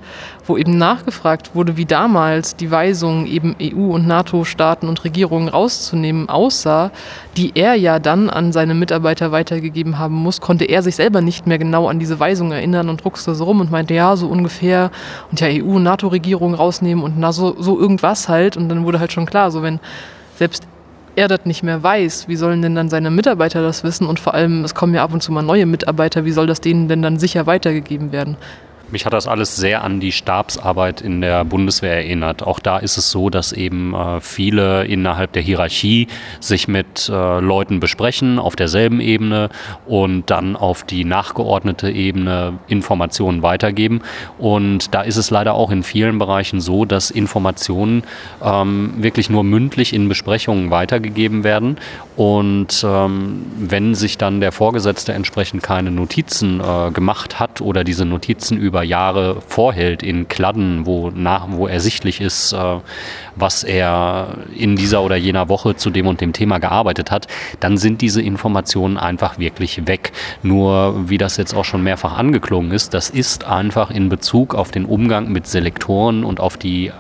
wo 0.46 0.56
eben 0.56 0.78
nachgefragt 0.78 1.54
wurde, 1.54 1.76
wie 1.76 1.86
damals 1.86 2.56
die 2.56 2.70
Weisung 2.70 3.26
eben 3.26 3.56
EU- 3.60 3.94
und 3.94 4.06
NATO-Staaten 4.06 4.88
und 4.88 5.04
Regierungen 5.04 5.48
rauszunehmen 5.48 6.28
aussah, 6.28 6.90
die 7.36 7.52
er 7.54 7.74
ja 7.74 7.98
dann 7.98 8.30
an 8.30 8.52
seine 8.52 8.74
Mitarbeiter 8.74 9.32
weitergegeben 9.32 9.98
haben 9.98 10.14
muss, 10.14 10.40
konnte 10.40 10.64
er 10.64 10.82
sich 10.82 10.96
selber 10.96 11.20
nicht 11.20 11.46
mehr 11.46 11.58
genau 11.58 11.88
an 11.88 11.98
diese 11.98 12.20
Weisung 12.20 12.52
erinnern 12.52 12.88
und 12.88 13.02
druckste 13.02 13.34
so 13.34 13.44
rum 13.44 13.60
und 13.60 13.70
meinte, 13.70 13.94
ja, 13.94 14.16
so 14.16 14.28
ungefähr 14.28 14.90
und 15.30 15.40
ja, 15.40 15.48
EU- 15.48 15.76
und 15.76 15.82
NATO-Regierungen 15.82 16.54
rausnehmen 16.54 17.04
und 17.04 17.18
na, 17.18 17.32
so, 17.32 17.56
so 17.60 17.78
irgendwas 17.78 18.28
halt. 18.28 18.56
Und 18.56 18.68
dann 18.68 18.84
wurde 18.84 19.00
halt 19.00 19.12
schon 19.12 19.26
klar, 19.26 19.50
so 19.50 19.62
wenn 19.62 19.80
selbst 20.36 20.66
er 21.16 21.28
das 21.28 21.44
nicht 21.44 21.62
mehr 21.62 21.82
weiß, 21.82 22.28
wie 22.28 22.36
sollen 22.36 22.62
denn 22.62 22.74
dann 22.74 22.88
seine 22.88 23.10
Mitarbeiter 23.10 23.62
das 23.62 23.84
wissen? 23.84 24.06
Und 24.06 24.20
vor 24.20 24.34
allem, 24.34 24.64
es 24.64 24.74
kommen 24.74 24.94
ja 24.94 25.02
ab 25.02 25.12
und 25.12 25.22
zu 25.22 25.32
mal 25.32 25.42
neue 25.42 25.66
Mitarbeiter, 25.66 26.24
wie 26.24 26.32
soll 26.32 26.46
das 26.46 26.60
denen 26.60 26.88
denn 26.88 27.02
dann 27.02 27.18
sicher 27.18 27.46
weitergegeben 27.46 28.12
werden? 28.12 28.36
Mich 28.90 29.06
hat 29.06 29.12
das 29.12 29.26
alles 29.28 29.56
sehr 29.56 29.84
an 29.84 30.00
die 30.00 30.10
Stabsarbeit 30.10 31.00
in 31.00 31.20
der 31.20 31.44
Bundeswehr 31.44 31.94
erinnert. 31.94 32.42
Auch 32.42 32.58
da 32.58 32.78
ist 32.78 32.96
es 32.96 33.10
so, 33.10 33.30
dass 33.30 33.52
eben 33.52 33.94
äh, 33.94 34.20
viele 34.20 34.84
innerhalb 34.84 35.32
der 35.32 35.42
Hierarchie 35.42 36.08
sich 36.40 36.66
mit 36.66 37.08
äh, 37.08 37.40
Leuten 37.40 37.78
besprechen 37.78 38.38
auf 38.38 38.56
derselben 38.56 39.00
Ebene 39.00 39.48
und 39.86 40.30
dann 40.30 40.56
auf 40.56 40.82
die 40.82 41.04
nachgeordnete 41.04 41.90
Ebene 41.90 42.58
Informationen 42.66 43.42
weitergeben. 43.42 44.02
Und 44.38 44.94
da 44.94 45.02
ist 45.02 45.16
es 45.16 45.30
leider 45.30 45.54
auch 45.54 45.70
in 45.70 45.82
vielen 45.82 46.18
Bereichen 46.18 46.60
so, 46.60 46.84
dass 46.84 47.10
Informationen 47.10 48.02
ähm, 48.42 48.94
wirklich 48.96 49.30
nur 49.30 49.44
mündlich 49.44 49.92
in 49.92 50.08
Besprechungen 50.08 50.70
weitergegeben 50.70 51.44
werden. 51.44 51.78
Und 52.16 52.84
ähm, 52.86 53.46
wenn 53.56 53.94
sich 53.94 54.18
dann 54.18 54.40
der 54.40 54.52
Vorgesetzte 54.52 55.12
entsprechend 55.12 55.62
keine 55.62 55.90
Notizen 55.90 56.60
äh, 56.60 56.90
gemacht 56.90 57.40
hat 57.40 57.60
oder 57.60 57.84
diese 57.84 58.04
Notizen 58.04 58.58
über 58.58 58.79
über 58.80 58.84
Jahre 58.84 59.42
vorhält 59.46 60.02
in 60.02 60.26
Kladden, 60.28 60.86
wo, 60.86 61.10
nach, 61.10 61.48
wo 61.50 61.66
ersichtlich 61.66 62.20
ist, 62.22 62.54
äh, 62.54 62.76
was 63.36 63.62
er 63.62 64.38
in 64.56 64.74
dieser 64.74 65.02
oder 65.02 65.16
jener 65.16 65.50
Woche 65.50 65.76
zu 65.76 65.90
dem 65.90 66.06
und 66.06 66.22
dem 66.22 66.32
Thema 66.32 66.58
gearbeitet 66.58 67.10
hat, 67.10 67.26
dann 67.60 67.76
sind 67.76 68.00
diese 68.00 68.22
Informationen 68.22 68.96
einfach 68.96 69.38
wirklich 69.38 69.86
weg. 69.86 70.12
Nur, 70.42 71.10
wie 71.10 71.18
das 71.18 71.36
jetzt 71.36 71.54
auch 71.54 71.66
schon 71.66 71.82
mehrfach 71.82 72.16
angeklungen 72.16 72.72
ist, 72.72 72.94
das 72.94 73.10
ist 73.10 73.44
einfach 73.44 73.90
in 73.90 74.08
Bezug 74.08 74.54
auf 74.54 74.70
den 74.70 74.86
Umgang 74.86 75.30
mit 75.30 75.46
Selektoren 75.46 76.24
und 76.24 76.40
auf 76.40 76.56
die 76.56 76.90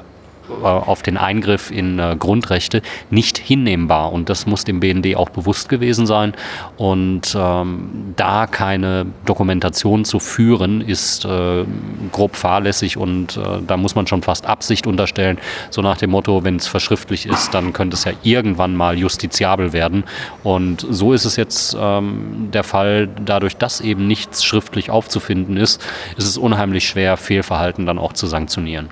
auf 0.62 1.02
den 1.02 1.16
Eingriff 1.16 1.70
in 1.70 1.98
äh, 1.98 2.16
Grundrechte 2.18 2.82
nicht 3.10 3.38
hinnehmbar. 3.38 4.12
Und 4.12 4.28
das 4.28 4.46
muss 4.46 4.64
dem 4.64 4.80
BND 4.80 5.16
auch 5.16 5.30
bewusst 5.30 5.68
gewesen 5.68 6.06
sein. 6.06 6.34
Und 6.76 7.36
ähm, 7.38 8.14
da 8.16 8.46
keine 8.46 9.06
Dokumentation 9.26 10.04
zu 10.04 10.18
führen, 10.18 10.80
ist 10.80 11.24
äh, 11.24 11.64
grob 12.12 12.36
fahrlässig 12.36 12.96
und 12.96 13.36
äh, 13.36 13.62
da 13.66 13.76
muss 13.76 13.94
man 13.94 14.06
schon 14.06 14.22
fast 14.22 14.46
Absicht 14.46 14.86
unterstellen. 14.86 15.38
So 15.70 15.82
nach 15.82 15.96
dem 15.96 16.10
Motto, 16.10 16.44
wenn 16.44 16.56
es 16.56 16.66
verschriftlich 16.66 17.26
ist, 17.26 17.54
dann 17.54 17.72
könnte 17.72 17.94
es 17.94 18.04
ja 18.04 18.12
irgendwann 18.22 18.74
mal 18.76 18.98
justiziabel 18.98 19.72
werden. 19.72 20.04
Und 20.42 20.86
so 20.88 21.12
ist 21.12 21.24
es 21.24 21.36
jetzt 21.36 21.76
ähm, 21.78 22.48
der 22.52 22.64
Fall, 22.64 23.08
dadurch, 23.24 23.56
dass 23.56 23.80
eben 23.80 24.06
nichts 24.06 24.44
schriftlich 24.44 24.90
aufzufinden 24.90 25.56
ist, 25.56 25.82
ist 26.16 26.26
es 26.26 26.38
unheimlich 26.38 26.88
schwer, 26.88 27.16
Fehlverhalten 27.16 27.86
dann 27.86 27.98
auch 27.98 28.12
zu 28.12 28.26
sanktionieren. 28.26 28.88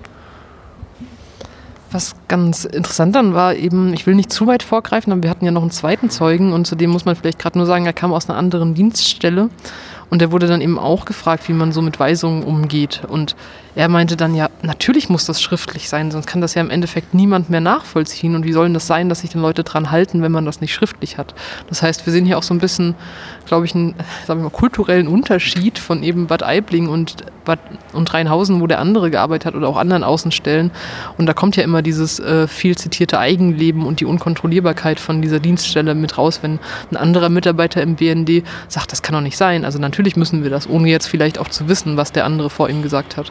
Was 1.90 2.14
ganz 2.28 2.64
interessant 2.64 3.14
dann 3.14 3.32
war, 3.32 3.54
eben, 3.54 3.94
ich 3.94 4.06
will 4.06 4.14
nicht 4.14 4.30
zu 4.30 4.46
weit 4.46 4.62
vorgreifen, 4.62 5.12
aber 5.12 5.22
wir 5.22 5.30
hatten 5.30 5.46
ja 5.46 5.50
noch 5.50 5.62
einen 5.62 5.70
zweiten 5.70 6.10
Zeugen 6.10 6.52
und 6.52 6.66
zu 6.66 6.76
dem 6.76 6.90
muss 6.90 7.06
man 7.06 7.16
vielleicht 7.16 7.38
gerade 7.38 7.56
nur 7.56 7.66
sagen, 7.66 7.86
er 7.86 7.94
kam 7.94 8.12
aus 8.12 8.28
einer 8.28 8.38
anderen 8.38 8.74
Dienststelle 8.74 9.48
und 10.10 10.20
der 10.20 10.30
wurde 10.30 10.46
dann 10.46 10.60
eben 10.60 10.78
auch 10.78 11.04
gefragt, 11.04 11.48
wie 11.48 11.52
man 11.52 11.72
so 11.72 11.82
mit 11.82 11.98
Weisungen 11.98 12.42
umgeht. 12.42 13.02
Und 13.08 13.36
er 13.78 13.88
meinte 13.88 14.16
dann, 14.16 14.34
ja, 14.34 14.50
natürlich 14.62 15.08
muss 15.08 15.24
das 15.24 15.40
schriftlich 15.40 15.88
sein, 15.88 16.10
sonst 16.10 16.26
kann 16.26 16.40
das 16.40 16.54
ja 16.54 16.62
im 16.62 16.68
Endeffekt 16.68 17.14
niemand 17.14 17.48
mehr 17.48 17.60
nachvollziehen. 17.60 18.34
Und 18.34 18.44
wie 18.44 18.52
sollen 18.52 18.74
das 18.74 18.88
sein, 18.88 19.08
dass 19.08 19.20
sich 19.20 19.30
dann 19.30 19.40
Leute 19.40 19.62
dran 19.62 19.92
halten, 19.92 20.20
wenn 20.20 20.32
man 20.32 20.44
das 20.44 20.60
nicht 20.60 20.74
schriftlich 20.74 21.16
hat? 21.16 21.32
Das 21.68 21.80
heißt, 21.80 22.04
wir 22.04 22.12
sehen 22.12 22.26
hier 22.26 22.38
auch 22.38 22.42
so 22.42 22.52
ein 22.52 22.58
bisschen, 22.58 22.96
glaube 23.46 23.66
ich, 23.66 23.76
einen 23.76 23.94
sagen 24.26 24.40
wir 24.40 24.46
mal, 24.46 24.50
kulturellen 24.50 25.06
Unterschied 25.06 25.78
von 25.78 26.02
eben 26.02 26.26
Bad 26.26 26.42
Aibling 26.42 26.88
und, 26.88 27.18
Bad, 27.44 27.60
und 27.92 28.12
Rheinhausen, 28.12 28.60
wo 28.60 28.66
der 28.66 28.80
andere 28.80 29.12
gearbeitet 29.12 29.46
hat 29.46 29.54
oder 29.54 29.68
auch 29.68 29.76
anderen 29.76 30.02
Außenstellen. 30.02 30.72
Und 31.16 31.26
da 31.26 31.32
kommt 31.32 31.54
ja 31.54 31.62
immer 31.62 31.80
dieses 31.80 32.18
äh, 32.18 32.48
viel 32.48 32.76
zitierte 32.76 33.20
Eigenleben 33.20 33.86
und 33.86 34.00
die 34.00 34.06
Unkontrollierbarkeit 34.06 34.98
von 34.98 35.22
dieser 35.22 35.38
Dienststelle 35.38 35.94
mit 35.94 36.18
raus, 36.18 36.40
wenn 36.42 36.58
ein 36.90 36.96
anderer 36.96 37.28
Mitarbeiter 37.28 37.80
im 37.80 37.94
BND 37.94 38.42
sagt, 38.66 38.90
das 38.90 39.02
kann 39.02 39.14
doch 39.14 39.20
nicht 39.20 39.36
sein. 39.36 39.64
Also 39.64 39.78
natürlich 39.78 40.16
müssen 40.16 40.42
wir 40.42 40.50
das, 40.50 40.68
ohne 40.68 40.88
jetzt 40.88 41.06
vielleicht 41.06 41.38
auch 41.38 41.48
zu 41.48 41.68
wissen, 41.68 41.96
was 41.96 42.10
der 42.10 42.24
andere 42.24 42.50
vor 42.50 42.68
ihm 42.68 42.82
gesagt 42.82 43.16
hat 43.16 43.30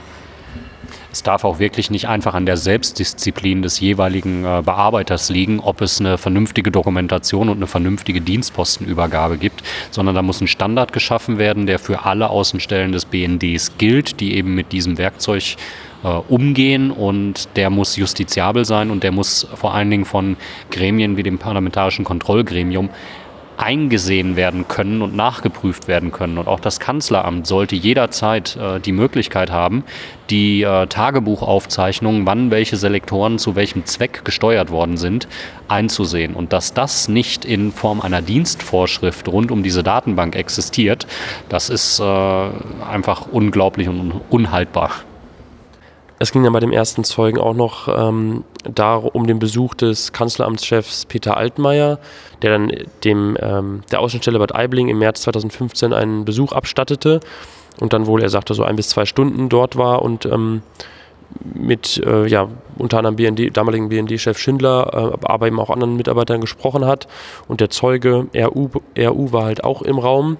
es 1.11 1.23
darf 1.23 1.43
auch 1.43 1.59
wirklich 1.59 1.89
nicht 1.89 2.07
einfach 2.07 2.33
an 2.33 2.45
der 2.45 2.57
Selbstdisziplin 2.57 3.61
des 3.61 3.79
jeweiligen 3.79 4.43
äh, 4.43 4.61
Bearbeiters 4.63 5.29
liegen, 5.29 5.59
ob 5.59 5.81
es 5.81 5.99
eine 5.99 6.17
vernünftige 6.17 6.71
Dokumentation 6.71 7.49
und 7.49 7.57
eine 7.57 7.67
vernünftige 7.67 8.21
Dienstpostenübergabe 8.21 9.37
gibt, 9.37 9.63
sondern 9.91 10.15
da 10.15 10.21
muss 10.21 10.41
ein 10.41 10.47
Standard 10.47 10.93
geschaffen 10.93 11.37
werden, 11.37 11.65
der 11.65 11.79
für 11.79 12.05
alle 12.05 12.29
Außenstellen 12.29 12.91
des 12.91 13.05
BNDs 13.05 13.77
gilt, 13.77 14.19
die 14.19 14.35
eben 14.35 14.55
mit 14.55 14.71
diesem 14.71 14.97
Werkzeug 14.97 15.55
äh, 16.03 16.07
umgehen. 16.07 16.91
Und 16.91 17.49
der 17.55 17.69
muss 17.69 17.95
justiziabel 17.95 18.65
sein 18.65 18.91
und 18.91 19.03
der 19.03 19.11
muss 19.11 19.47
vor 19.55 19.73
allen 19.73 19.89
Dingen 19.89 20.05
von 20.05 20.37
Gremien 20.71 21.17
wie 21.17 21.23
dem 21.23 21.39
Parlamentarischen 21.39 22.05
Kontrollgremium 22.05 22.89
eingesehen 23.57 24.35
werden 24.35 24.67
können 24.67 25.01
und 25.01 25.15
nachgeprüft 25.15 25.87
werden 25.87 26.11
können. 26.11 26.37
Und 26.37 26.47
auch 26.47 26.59
das 26.59 26.79
Kanzleramt 26.79 27.47
sollte 27.47 27.75
jederzeit 27.75 28.55
äh, 28.55 28.79
die 28.79 28.91
Möglichkeit 28.91 29.51
haben, 29.51 29.83
die 30.29 30.61
äh, 30.61 30.87
Tagebuchaufzeichnungen, 30.87 32.25
wann 32.25 32.51
welche 32.51 32.77
Selektoren 32.77 33.39
zu 33.39 33.55
welchem 33.55 33.85
Zweck 33.85 34.23
gesteuert 34.23 34.69
worden 34.69 34.97
sind, 34.97 35.27
einzusehen. 35.67 36.35
Und 36.35 36.53
dass 36.53 36.73
das 36.73 37.07
nicht 37.07 37.45
in 37.45 37.71
Form 37.71 37.99
einer 37.99 38.21
Dienstvorschrift 38.21 39.27
rund 39.27 39.51
um 39.51 39.63
diese 39.63 39.83
Datenbank 39.83 40.35
existiert, 40.35 41.07
das 41.49 41.69
ist 41.69 41.99
äh, 41.99 42.03
einfach 42.03 43.27
unglaublich 43.31 43.89
und 43.89 44.21
unhaltbar. 44.29 44.91
Es 46.19 46.31
ging 46.31 46.43
dann 46.43 46.53
bei 46.53 46.59
dem 46.59 46.71
ersten 46.71 47.03
Zeugen 47.03 47.39
auch 47.39 47.53
noch 47.53 47.87
ähm, 47.87 48.43
darum, 48.63 49.11
um 49.13 49.27
den 49.27 49.39
Besuch 49.39 49.75
des 49.75 50.13
Kanzleramtschefs 50.13 51.05
Peter 51.05 51.37
Altmaier, 51.37 51.99
der 52.41 52.51
dann 52.51 52.71
dem, 53.03 53.37
ähm, 53.39 53.83
der 53.91 53.99
Außenstelle 53.99 54.39
Bad 54.39 54.55
Aibling 54.55 54.89
im 54.89 54.99
März 54.99 55.21
2015 55.21 55.93
einen 55.93 56.25
Besuch 56.25 56.53
abstattete 56.53 57.19
und 57.79 57.93
dann 57.93 58.07
wohl, 58.07 58.21
er 58.23 58.29
sagte, 58.29 58.53
so 58.53 58.63
ein 58.63 58.75
bis 58.75 58.89
zwei 58.89 59.05
Stunden 59.05 59.49
dort 59.49 59.77
war 59.77 60.01
und 60.01 60.25
ähm, 60.25 60.63
mit 61.43 62.01
äh, 62.05 62.25
ja, 62.27 62.47
unter 62.77 62.97
anderem 62.97 63.15
BND, 63.15 63.55
damaligen 63.55 63.89
BND-Chef 63.89 64.37
Schindler, 64.39 65.13
äh, 65.21 65.25
aber 65.25 65.47
eben 65.47 65.59
auch 65.59 65.69
anderen 65.69 65.97
Mitarbeitern 65.97 66.41
gesprochen 66.41 66.85
hat. 66.85 67.07
Und 67.47 67.61
der 67.61 67.69
Zeuge 67.69 68.27
RU, 68.35 68.69
RU 68.97 69.31
war 69.31 69.45
halt 69.45 69.63
auch 69.63 69.81
im 69.81 69.99
Raum. 69.99 70.37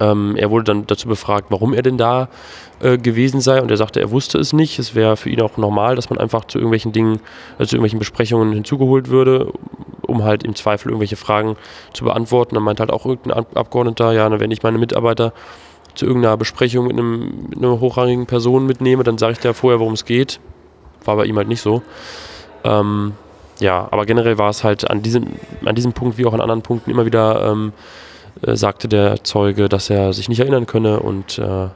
Ähm, 0.00 0.34
er 0.36 0.50
wurde 0.50 0.64
dann 0.64 0.86
dazu 0.86 1.06
befragt, 1.08 1.46
warum 1.50 1.74
er 1.74 1.82
denn 1.82 1.98
da 1.98 2.28
äh, 2.80 2.96
gewesen 2.96 3.40
sei 3.40 3.60
und 3.60 3.70
er 3.70 3.76
sagte, 3.76 4.00
er 4.00 4.10
wusste 4.10 4.38
es 4.38 4.52
nicht. 4.52 4.78
Es 4.78 4.94
wäre 4.94 5.16
für 5.16 5.28
ihn 5.28 5.40
auch 5.42 5.56
normal, 5.58 5.94
dass 5.94 6.08
man 6.10 6.18
einfach 6.18 6.46
zu 6.46 6.58
irgendwelchen 6.58 6.92
Dingen, 6.92 7.20
äh, 7.58 7.66
zu 7.66 7.76
irgendwelchen 7.76 7.98
Besprechungen 7.98 8.52
hinzugeholt 8.52 9.08
würde, 9.08 9.52
um 10.06 10.24
halt 10.24 10.42
im 10.42 10.54
Zweifel 10.54 10.88
irgendwelche 10.88 11.16
Fragen 11.16 11.56
zu 11.92 12.04
beantworten. 12.04 12.54
Dann 12.54 12.64
meint 12.64 12.80
halt 12.80 12.90
auch 12.90 13.04
irgendein 13.04 13.44
Abgeordneter, 13.54 14.12
ja, 14.12 14.40
wenn 14.40 14.50
ich 14.50 14.62
meine 14.62 14.78
Mitarbeiter 14.78 15.34
zu 15.94 16.06
irgendeiner 16.06 16.36
Besprechung 16.36 16.86
mit, 16.86 16.98
einem, 16.98 17.48
mit 17.50 17.58
einer 17.58 17.78
hochrangigen 17.80 18.26
Person 18.26 18.64
mitnehme, 18.64 19.02
dann 19.02 19.18
sage 19.18 19.32
ich 19.32 19.38
dir 19.38 19.52
vorher, 19.52 19.80
worum 19.80 19.92
es 19.92 20.04
geht. 20.06 20.40
War 21.04 21.16
bei 21.16 21.26
ihm 21.26 21.36
halt 21.36 21.48
nicht 21.48 21.60
so. 21.60 21.82
Ähm, 22.64 23.12
ja, 23.58 23.88
aber 23.90 24.06
generell 24.06 24.38
war 24.38 24.48
es 24.48 24.64
halt 24.64 24.90
an 24.90 25.02
diesem, 25.02 25.26
an 25.64 25.74
diesem 25.74 25.92
Punkt 25.92 26.16
wie 26.16 26.24
auch 26.24 26.32
an 26.32 26.40
anderen 26.40 26.62
Punkten 26.62 26.90
immer 26.90 27.04
wieder 27.04 27.50
ähm, 27.50 27.72
äh, 28.42 28.56
sagte 28.56 28.88
der 28.88 29.24
Zeuge, 29.24 29.68
dass 29.68 29.90
er 29.90 30.12
sich 30.12 30.28
nicht 30.28 30.40
erinnern 30.40 30.66
könne 30.66 31.00
und 31.00 31.38
äh, 31.38 31.68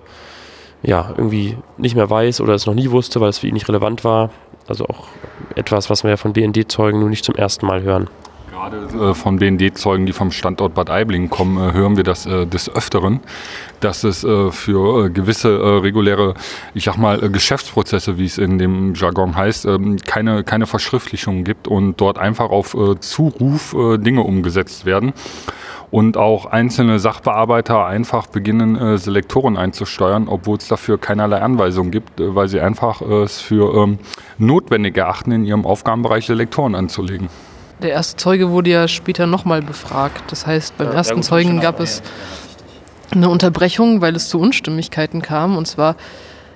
ja, 0.83 1.15
irgendwie 1.17 1.57
nicht 1.79 1.97
mehr 1.97 2.11
weiß 2.11 2.41
oder 2.41 2.55
es 2.55 2.67
noch 2.67 2.75
nie 2.75 2.91
wusste, 2.91 3.21
weil 3.21 3.31
es 3.31 3.39
für 3.39 3.47
ihn 3.47 3.55
nicht 3.55 3.69
relevant 3.69 4.05
war. 4.05 4.31
Also 4.69 4.87
auch 4.87 5.09
etwas, 5.57 5.91
was 5.91 6.05
wir 6.05 6.11
ja 6.11 6.17
von 6.17 6.33
BND-Zeugen 6.33 7.01
nun 7.01 7.11
nicht 7.11 7.25
zum 7.25 7.35
ersten 7.35 7.67
Mal 7.67 7.83
hören. 7.83 8.09
Gerade 8.51 9.11
äh, 9.11 9.15
von 9.15 9.39
BND-Zeugen, 9.39 10.07
die 10.07 10.13
vom 10.13 10.31
Standort 10.31 10.75
Bad 10.75 10.89
Aibling 10.89 11.29
kommen, 11.29 11.57
äh, 11.59 11.73
hören 11.73 11.97
wir 11.97 12.05
das 12.05 12.25
äh, 12.25 12.47
des 12.47 12.75
Öfteren, 12.75 13.21
dass 13.81 14.05
es 14.05 14.25
äh, 14.25 14.51
für 14.53 15.07
äh, 15.07 15.11
gewisse 15.11 15.83
reguläre, 15.83 16.35
ich 16.73 16.85
sag 16.85 16.97
mal, 16.97 17.19
Geschäftsprozesse, 17.31 18.17
wie 18.17 18.27
es 18.27 18.39
in 18.39 18.59
dem 18.59 18.95
Jargon 18.95 19.37
heißt, 19.37 19.67
ähm, 19.67 19.97
keine, 20.07 20.45
keine 20.45 20.67
Verschriftlichung 20.67 21.45
gibt 21.45 21.67
und 21.67 22.01
dort 22.01 22.19
einfach 22.19 22.51
auf 22.51 22.77
Zuruf 23.01 23.75
Dinge 23.99 24.23
umgesetzt 24.23 24.87
werden 24.87 25.13
und 25.95 26.17
auch 26.17 26.47
einzelne 26.47 26.99
Sachbearbeiter 26.99 27.87
einfach 27.87 28.27
beginnen, 28.27 28.75
äh, 28.75 28.99
Selektoren 28.99 29.57
einzusteuern, 29.57 30.27
obwohl 30.27 30.57
es 30.57 30.67
dafür 30.67 30.99
keinerlei 30.99 31.41
Anweisungen 31.41 31.93
gibt, 31.93 32.19
äh, 32.19 32.35
weil 32.35 32.49
sie 32.49 32.61
einfach 32.61 33.01
äh, 33.01 33.23
es 33.23 33.41
für 33.41 33.73
ähm, 33.81 34.01
notwendig 34.37 34.97
erachten, 34.97 35.31
in 35.31 35.45
ihrem 35.45 35.65
Aufgabenbereich 35.65 36.27
Selektoren 36.27 36.75
anzulegen. 36.75 37.29
Der 37.81 37.91
erste 37.91 38.17
Zeuge 38.17 38.51
wurde 38.51 38.71
ja 38.71 38.89
später 38.89 39.29
nochmal 39.29 39.63
befragt. 39.63 40.25
Das 40.33 40.49
heißt, 40.49 40.77
beim 40.79 40.89
ja, 40.89 40.95
ersten 40.95 41.23
Zeugen 41.23 41.61
gab 41.61 41.79
es 41.79 42.03
eine 43.13 43.29
Unterbrechung, 43.29 44.01
weil 44.01 44.17
es 44.17 44.29
zu 44.29 44.41
Unstimmigkeiten 44.41 45.23
kam. 45.23 45.57
Und 45.57 45.69
zwar 45.69 45.95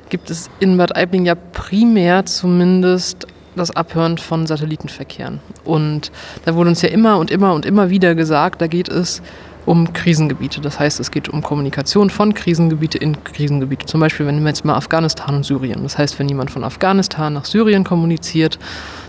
gibt 0.08 0.30
es 0.30 0.50
in 0.58 0.76
Bad 0.78 0.96
Aibling 0.96 1.26
ja 1.26 1.36
primär 1.36 2.26
zumindest 2.26 3.28
das 3.58 3.70
Abhören 3.70 4.18
von 4.18 4.46
Satellitenverkehren. 4.46 5.40
Und 5.64 6.10
da 6.44 6.54
wurde 6.54 6.70
uns 6.70 6.82
ja 6.82 6.88
immer 6.88 7.18
und 7.18 7.30
immer 7.30 7.52
und 7.52 7.66
immer 7.66 7.90
wieder 7.90 8.14
gesagt, 8.14 8.60
da 8.60 8.66
geht 8.66 8.88
es 8.88 9.22
um 9.66 9.92
Krisengebiete. 9.92 10.62
Das 10.62 10.80
heißt, 10.80 10.98
es 10.98 11.10
geht 11.10 11.28
um 11.28 11.42
Kommunikation 11.42 12.08
von 12.08 12.32
Krisengebiete 12.32 12.96
in 12.96 13.22
Krisengebiete. 13.22 13.84
Zum 13.84 14.00
Beispiel, 14.00 14.26
wenn 14.26 14.40
wir 14.40 14.48
jetzt 14.48 14.64
mal 14.64 14.74
Afghanistan 14.74 15.34
und 15.36 15.44
Syrien. 15.44 15.82
Das 15.82 15.98
heißt, 15.98 16.18
wenn 16.18 16.28
jemand 16.28 16.50
von 16.50 16.64
Afghanistan 16.64 17.34
nach 17.34 17.44
Syrien 17.44 17.84
kommuniziert, 17.84 18.58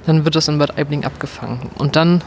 dann 0.06 0.26
wird 0.26 0.36
das 0.36 0.50
in 0.50 0.58
Bad 0.58 0.78
Aibling 0.78 1.06
abgefangen. 1.06 1.60
Und 1.78 1.96
dann 1.96 2.22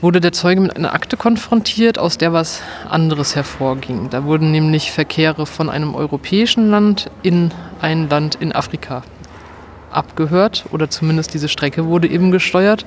wurde 0.00 0.20
der 0.20 0.32
Zeuge 0.32 0.62
mit 0.62 0.74
einer 0.74 0.94
Akte 0.94 1.18
konfrontiert, 1.18 1.98
aus 1.98 2.16
der 2.16 2.32
was 2.32 2.62
anderes 2.88 3.36
hervorging. 3.36 4.08
Da 4.10 4.24
wurden 4.24 4.50
nämlich 4.50 4.90
Verkehre 4.90 5.44
von 5.44 5.68
einem 5.68 5.94
europäischen 5.94 6.70
Land 6.70 7.10
in 7.22 7.50
ein 7.82 8.08
Land 8.08 8.36
in 8.36 8.54
Afrika 8.54 9.02
abgehört 9.94 10.64
oder 10.72 10.90
zumindest 10.90 11.34
diese 11.34 11.48
Strecke 11.48 11.86
wurde 11.86 12.08
eben 12.08 12.30
gesteuert. 12.30 12.86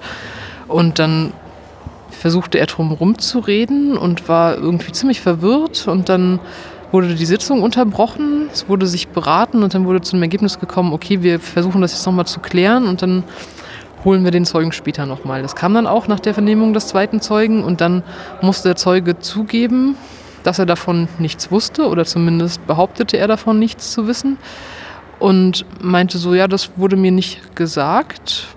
Und 0.67 0.99
dann 0.99 1.33
versuchte 2.09 2.57
er 2.59 2.65
drum 2.65 2.91
rumzureden 2.91 3.97
und 3.97 4.27
war 4.27 4.55
irgendwie 4.55 4.91
ziemlich 4.91 5.21
verwirrt 5.21 5.87
und 5.87 6.09
dann 6.09 6.39
wurde 6.91 7.15
die 7.15 7.25
Sitzung 7.25 7.61
unterbrochen, 7.61 8.49
es 8.51 8.69
wurde 8.69 8.87
sich 8.87 9.09
beraten 9.09 9.61
und 9.63 9.73
dann 9.73 9.85
wurde 9.85 10.01
zu 10.01 10.15
dem 10.15 10.23
Ergebnis 10.23 10.59
gekommen, 10.59 10.93
okay, 10.93 11.21
wir 11.21 11.39
versuchen 11.39 11.81
das 11.81 11.91
jetzt 11.91 12.05
nochmal 12.05 12.25
zu 12.25 12.39
klären 12.39 12.87
und 12.87 13.01
dann 13.01 13.23
holen 14.05 14.23
wir 14.23 14.31
den 14.31 14.45
Zeugen 14.45 14.71
später 14.71 15.05
nochmal. 15.05 15.41
Das 15.41 15.55
kam 15.55 15.73
dann 15.73 15.85
auch 15.85 16.07
nach 16.07 16.19
der 16.19 16.33
Vernehmung 16.33 16.73
des 16.73 16.87
zweiten 16.87 17.19
Zeugen 17.19 17.63
und 17.63 17.81
dann 17.81 18.03
musste 18.41 18.69
der 18.69 18.75
Zeuge 18.77 19.19
zugeben, 19.19 19.97
dass 20.43 20.59
er 20.59 20.65
davon 20.65 21.09
nichts 21.19 21.51
wusste 21.51 21.87
oder 21.87 22.05
zumindest 22.05 22.65
behauptete 22.67 23.17
er 23.17 23.27
davon 23.27 23.59
nichts 23.59 23.91
zu 23.91 24.07
wissen 24.07 24.37
und 25.19 25.65
meinte 25.81 26.17
so, 26.17 26.33
ja, 26.33 26.47
das 26.47 26.71
wurde 26.77 26.95
mir 26.95 27.11
nicht 27.11 27.55
gesagt. 27.55 28.47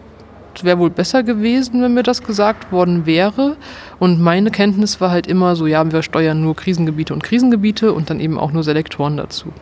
Es 0.54 0.64
wäre 0.64 0.78
wohl 0.78 0.90
besser 0.90 1.22
gewesen, 1.22 1.82
wenn 1.82 1.94
mir 1.94 2.02
das 2.02 2.22
gesagt 2.22 2.72
worden 2.72 3.06
wäre. 3.06 3.56
Und 3.98 4.20
meine 4.20 4.50
Kenntnis 4.50 5.00
war 5.00 5.10
halt 5.10 5.26
immer 5.26 5.56
so, 5.56 5.66
ja, 5.66 5.90
wir 5.90 6.02
steuern 6.02 6.42
nur 6.42 6.56
Krisengebiete 6.56 7.14
und 7.14 7.22
Krisengebiete 7.22 7.92
und 7.92 8.10
dann 8.10 8.20
eben 8.20 8.38
auch 8.38 8.52
nur 8.52 8.62
Selektoren 8.62 9.16
dazu. 9.16 9.52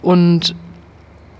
Und 0.00 0.56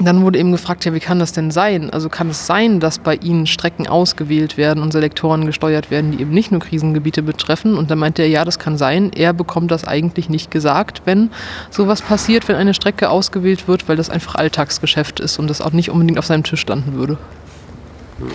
dann 0.04 0.22
wurde 0.22 0.38
eben 0.38 0.52
gefragt, 0.52 0.84
ja, 0.84 0.94
wie 0.94 1.00
kann 1.00 1.18
das 1.18 1.32
denn 1.32 1.50
sein? 1.50 1.90
Also 1.90 2.08
kann 2.08 2.30
es 2.30 2.46
sein, 2.46 2.80
dass 2.80 2.98
bei 2.98 3.16
Ihnen 3.16 3.46
Strecken 3.46 3.86
ausgewählt 3.86 4.56
werden 4.56 4.82
und 4.82 4.92
Selektoren 4.92 5.46
gesteuert 5.46 5.90
werden, 5.90 6.12
die 6.12 6.20
eben 6.20 6.30
nicht 6.30 6.50
nur 6.50 6.60
Krisengebiete 6.60 7.22
betreffen? 7.22 7.76
Und 7.76 7.90
dann 7.90 7.98
meinte 7.98 8.22
er, 8.22 8.28
ja, 8.28 8.44
das 8.44 8.58
kann 8.58 8.76
sein. 8.76 9.10
Er 9.14 9.32
bekommt 9.32 9.70
das 9.70 9.84
eigentlich 9.86 10.28
nicht 10.28 10.50
gesagt, 10.50 11.02
wenn 11.04 11.30
sowas 11.70 12.02
passiert, 12.02 12.48
wenn 12.48 12.56
eine 12.56 12.74
Strecke 12.74 13.10
ausgewählt 13.10 13.68
wird, 13.68 13.88
weil 13.88 13.96
das 13.96 14.10
einfach 14.10 14.34
Alltagsgeschäft 14.34 15.20
ist 15.20 15.38
und 15.38 15.48
das 15.48 15.60
auch 15.60 15.72
nicht 15.72 15.90
unbedingt 15.90 16.18
auf 16.18 16.26
seinem 16.26 16.44
Tisch 16.44 16.60
standen 16.60 16.94
würde. 16.94 17.18
Ja, 18.20 18.26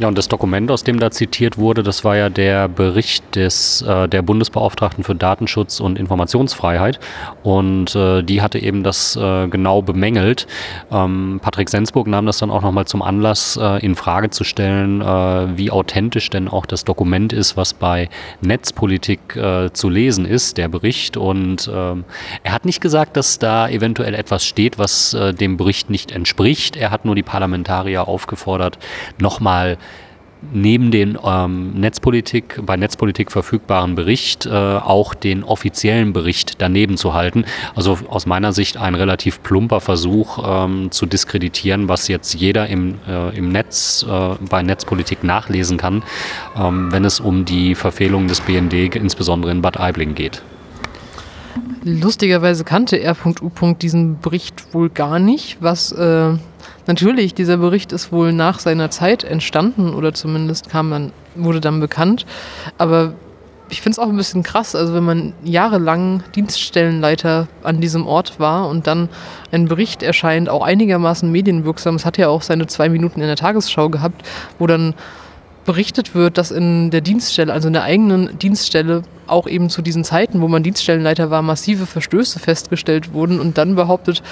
und 0.00 0.18
das 0.18 0.26
Dokument, 0.26 0.70
aus 0.72 0.82
dem 0.82 0.98
da 0.98 1.12
zitiert 1.12 1.56
wurde, 1.56 1.84
das 1.84 2.02
war 2.02 2.16
ja 2.16 2.28
der 2.28 2.66
Bericht 2.68 3.36
des, 3.36 3.80
äh, 3.82 4.08
der 4.08 4.22
Bundesbeauftragten 4.22 5.04
für 5.04 5.14
Datenschutz 5.14 5.78
und 5.78 5.98
Informationsfreiheit. 6.00 6.98
Und 7.44 7.94
äh, 7.94 8.22
die 8.22 8.42
hatte 8.42 8.58
eben 8.58 8.82
das 8.82 9.14
äh, 9.14 9.46
genau 9.46 9.82
bemängelt. 9.82 10.48
Ähm, 10.90 11.38
Patrick 11.40 11.70
Sensburg 11.70 12.08
nahm 12.08 12.26
das 12.26 12.38
dann 12.38 12.50
auch 12.50 12.62
nochmal 12.62 12.86
zum 12.86 13.02
Anlass, 13.02 13.56
äh, 13.56 13.84
in 13.86 13.94
Frage 13.94 14.30
zu 14.30 14.42
stellen, 14.42 15.00
äh, 15.00 15.56
wie 15.56 15.70
authentisch 15.70 16.28
denn 16.28 16.48
auch 16.48 16.66
das 16.66 16.84
Dokument 16.84 17.32
ist, 17.32 17.56
was 17.56 17.72
bei 17.72 18.08
Netzpolitik 18.40 19.36
äh, 19.36 19.72
zu 19.72 19.88
lesen 19.88 20.26
ist, 20.26 20.58
der 20.58 20.68
Bericht. 20.68 21.16
Und 21.16 21.70
ähm, 21.72 22.04
er 22.42 22.52
hat 22.52 22.64
nicht 22.64 22.80
gesagt, 22.80 23.16
dass 23.16 23.38
da 23.38 23.68
eventuell 23.68 24.14
etwas 24.14 24.44
steht, 24.44 24.78
was 24.78 25.16
dem 25.38 25.56
Bericht 25.56 25.90
nicht 25.90 26.10
entspricht. 26.10 26.76
Er 26.76 26.90
hat 26.90 27.04
nur 27.04 27.14
die 27.14 27.22
Parlamentarier 27.22 28.08
aufgefordert, 28.08 28.78
nochmal 29.18 29.78
neben 30.52 30.90
den 30.90 31.18
ähm, 31.24 31.72
Netzpolitik, 31.74 32.60
bei 32.64 32.76
Netzpolitik 32.76 33.32
verfügbaren 33.32 33.94
Bericht 33.94 34.46
äh, 34.46 34.50
auch 34.50 35.14
den 35.14 35.44
offiziellen 35.44 36.12
Bericht 36.12 36.60
daneben 36.60 36.96
zu 36.96 37.14
halten. 37.14 37.44
Also 37.74 37.98
aus 38.08 38.26
meiner 38.26 38.52
Sicht 38.52 38.76
ein 38.76 38.94
relativ 38.94 39.42
plumper 39.42 39.80
Versuch 39.80 40.38
ähm, 40.46 40.90
zu 40.90 41.06
diskreditieren, 41.06 41.88
was 41.88 42.08
jetzt 42.08 42.34
jeder 42.34 42.68
im, 42.68 42.96
äh, 43.08 43.36
im 43.36 43.50
Netz 43.50 44.04
äh, 44.08 44.34
bei 44.48 44.62
Netzpolitik 44.62 45.24
nachlesen 45.24 45.76
kann, 45.76 46.02
ähm, 46.56 46.92
wenn 46.92 47.04
es 47.04 47.20
um 47.20 47.44
die 47.44 47.74
Verfehlung 47.74 48.28
des 48.28 48.40
BND 48.40 48.94
insbesondere 48.94 49.52
in 49.52 49.62
Bad 49.62 49.78
Aibling 49.78 50.14
geht. 50.14 50.42
Lustigerweise 51.84 52.64
kannte 52.64 53.00
R.U. 53.00 53.74
diesen 53.74 54.18
Bericht 54.20 54.72
wohl 54.72 54.88
gar 54.88 55.18
nicht, 55.18 55.58
was 55.60 55.92
äh 55.92 56.34
Natürlich, 56.86 57.34
dieser 57.34 57.56
Bericht 57.56 57.92
ist 57.92 58.12
wohl 58.12 58.32
nach 58.32 58.58
seiner 58.58 58.90
Zeit 58.90 59.24
entstanden 59.24 59.94
oder 59.94 60.12
zumindest 60.12 60.68
kam 60.68 60.90
dann, 60.90 61.12
wurde 61.34 61.60
dann 61.60 61.80
bekannt. 61.80 62.26
Aber 62.76 63.14
ich 63.70 63.80
finde 63.80 63.94
es 63.94 63.98
auch 63.98 64.08
ein 64.08 64.16
bisschen 64.16 64.42
krass, 64.42 64.74
also 64.74 64.94
wenn 64.94 65.04
man 65.04 65.32
jahrelang 65.42 66.22
Dienststellenleiter 66.34 67.48
an 67.62 67.80
diesem 67.80 68.06
Ort 68.06 68.38
war 68.38 68.68
und 68.68 68.86
dann 68.86 69.08
ein 69.52 69.66
Bericht 69.66 70.02
erscheint, 70.02 70.48
auch 70.48 70.62
einigermaßen 70.62 71.30
medienwirksam, 71.30 71.94
es 71.94 72.04
hat 72.04 72.18
ja 72.18 72.28
auch 72.28 72.42
seine 72.42 72.66
zwei 72.66 72.88
Minuten 72.88 73.20
in 73.20 73.26
der 73.26 73.36
Tagesschau 73.36 73.88
gehabt, 73.88 74.22
wo 74.58 74.66
dann 74.66 74.94
berichtet 75.64 76.14
wird, 76.14 76.36
dass 76.36 76.50
in 76.50 76.90
der 76.90 77.00
Dienststelle, 77.00 77.52
also 77.52 77.68
in 77.68 77.72
der 77.72 77.84
eigenen 77.84 78.38
Dienststelle, 78.38 79.02
auch 79.26 79.46
eben 79.46 79.70
zu 79.70 79.80
diesen 79.80 80.04
Zeiten, 80.04 80.42
wo 80.42 80.48
man 80.48 80.62
Dienststellenleiter 80.62 81.30
war, 81.30 81.40
massive 81.40 81.86
Verstöße 81.86 82.38
festgestellt 82.38 83.14
wurden 83.14 83.40
und 83.40 83.56
dann 83.56 83.74
behauptet, 83.74 84.22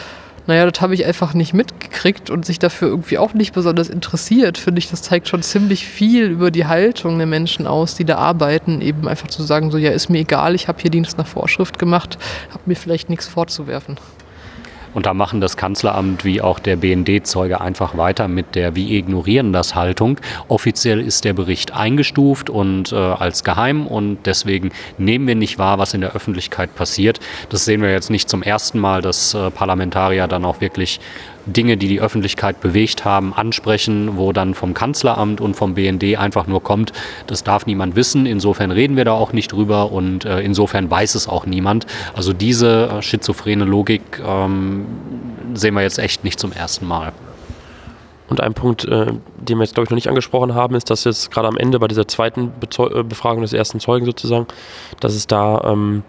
naja, 0.46 0.68
das 0.68 0.80
habe 0.80 0.94
ich 0.94 1.06
einfach 1.06 1.34
nicht 1.34 1.54
mitgekriegt 1.54 2.30
und 2.30 2.44
sich 2.44 2.58
dafür 2.58 2.88
irgendwie 2.88 3.18
auch 3.18 3.34
nicht 3.34 3.52
besonders 3.52 3.88
interessiert, 3.88 4.58
finde 4.58 4.80
ich, 4.80 4.90
das 4.90 5.02
zeigt 5.02 5.28
schon 5.28 5.42
ziemlich 5.42 5.86
viel 5.86 6.26
über 6.26 6.50
die 6.50 6.66
Haltung 6.66 7.18
der 7.18 7.26
Menschen 7.26 7.66
aus, 7.66 7.94
die 7.94 8.04
da 8.04 8.16
arbeiten, 8.16 8.80
eben 8.80 9.06
einfach 9.06 9.28
zu 9.28 9.42
sagen, 9.42 9.70
so 9.70 9.78
ja, 9.78 9.90
ist 9.90 10.08
mir 10.08 10.18
egal, 10.18 10.54
ich 10.54 10.68
habe 10.68 10.80
hier 10.80 10.90
Dienst 10.90 11.18
nach 11.18 11.26
Vorschrift 11.26 11.78
gemacht, 11.78 12.18
habe 12.50 12.62
mir 12.66 12.76
vielleicht 12.76 13.08
nichts 13.08 13.26
vorzuwerfen. 13.26 13.96
Und 14.94 15.06
da 15.06 15.14
machen 15.14 15.40
das 15.40 15.56
Kanzleramt 15.56 16.24
wie 16.24 16.40
auch 16.40 16.58
der 16.58 16.76
BND-Zeuge 16.76 17.60
einfach 17.60 17.96
weiter 17.96 18.28
mit 18.28 18.54
der 18.54 18.74
wie 18.76 18.96
ignorieren 18.96 19.52
das 19.52 19.74
Haltung. 19.74 20.18
Offiziell 20.48 21.00
ist 21.00 21.24
der 21.24 21.32
Bericht 21.32 21.72
eingestuft 21.72 22.50
und 22.50 22.92
äh, 22.92 22.96
als 22.96 23.44
geheim 23.44 23.86
und 23.86 24.18
deswegen 24.26 24.70
nehmen 24.98 25.26
wir 25.26 25.34
nicht 25.34 25.58
wahr, 25.58 25.78
was 25.78 25.94
in 25.94 26.00
der 26.00 26.14
Öffentlichkeit 26.14 26.74
passiert. 26.74 27.20
Das 27.48 27.64
sehen 27.64 27.82
wir 27.82 27.90
jetzt 27.90 28.10
nicht 28.10 28.28
zum 28.28 28.42
ersten 28.42 28.78
Mal, 28.78 29.02
dass 29.02 29.34
äh, 29.34 29.50
Parlamentarier 29.50 30.28
dann 30.28 30.44
auch 30.44 30.60
wirklich 30.60 31.00
Dinge, 31.46 31.76
die 31.76 31.88
die 31.88 32.00
Öffentlichkeit 32.00 32.60
bewegt 32.60 33.04
haben, 33.04 33.32
ansprechen, 33.32 34.16
wo 34.16 34.32
dann 34.32 34.54
vom 34.54 34.74
Kanzleramt 34.74 35.40
und 35.40 35.54
vom 35.54 35.74
BND 35.74 36.16
einfach 36.16 36.46
nur 36.46 36.62
kommt, 36.62 36.92
das 37.26 37.44
darf 37.44 37.66
niemand 37.66 37.96
wissen, 37.96 38.26
insofern 38.26 38.70
reden 38.70 38.96
wir 38.96 39.04
da 39.04 39.12
auch 39.12 39.32
nicht 39.32 39.52
drüber 39.52 39.92
und 39.92 40.24
äh, 40.24 40.40
insofern 40.40 40.90
weiß 40.90 41.14
es 41.14 41.28
auch 41.28 41.46
niemand. 41.46 41.86
Also 42.14 42.32
diese 42.32 42.88
äh, 42.88 43.02
schizophrene 43.02 43.64
Logik 43.64 44.02
ähm, 44.24 44.86
sehen 45.54 45.74
wir 45.74 45.82
jetzt 45.82 45.98
echt 45.98 46.24
nicht 46.24 46.38
zum 46.38 46.52
ersten 46.52 46.86
Mal. 46.86 47.12
Und 48.28 48.40
ein 48.40 48.54
Punkt, 48.54 48.86
äh, 48.86 49.12
den 49.36 49.58
wir 49.58 49.64
jetzt, 49.64 49.74
glaube 49.74 49.84
ich, 49.84 49.90
noch 49.90 49.96
nicht 49.96 50.08
angesprochen 50.08 50.54
haben, 50.54 50.74
ist, 50.74 50.88
dass 50.88 51.04
jetzt 51.04 51.30
gerade 51.30 51.48
am 51.48 51.58
Ende 51.58 51.78
bei 51.78 51.88
dieser 51.88 52.08
zweiten 52.08 52.52
Bezeu 52.60 52.86
äh, 52.86 53.02
Befragung 53.02 53.42
des 53.42 53.52
ersten 53.52 53.78
Zeugen 53.78 54.06
sozusagen, 54.06 54.46
dass 55.00 55.14
es 55.14 55.26
da 55.26 55.60
ähm, 55.64 56.02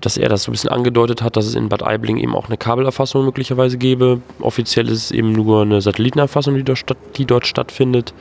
dass 0.00 0.16
er 0.16 0.28
das 0.28 0.44
so 0.44 0.50
ein 0.50 0.52
bisschen 0.52 0.70
angedeutet 0.70 1.22
hat, 1.22 1.36
dass 1.36 1.46
es 1.46 1.54
in 1.54 1.68
Bad 1.68 1.82
Aibling 1.82 2.18
eben 2.18 2.34
auch 2.34 2.46
eine 2.46 2.56
Kabelerfassung 2.56 3.24
möglicherweise 3.24 3.78
gäbe. 3.78 4.20
Offiziell 4.40 4.88
ist 4.88 5.04
es 5.04 5.10
eben 5.10 5.32
nur 5.32 5.62
eine 5.62 5.80
Satellitenerfassung, 5.80 6.54
die 6.54 6.64
dort, 6.64 6.78
statt, 6.78 6.98
die 7.16 7.24
dort 7.24 7.46
stattfindet. 7.46 8.14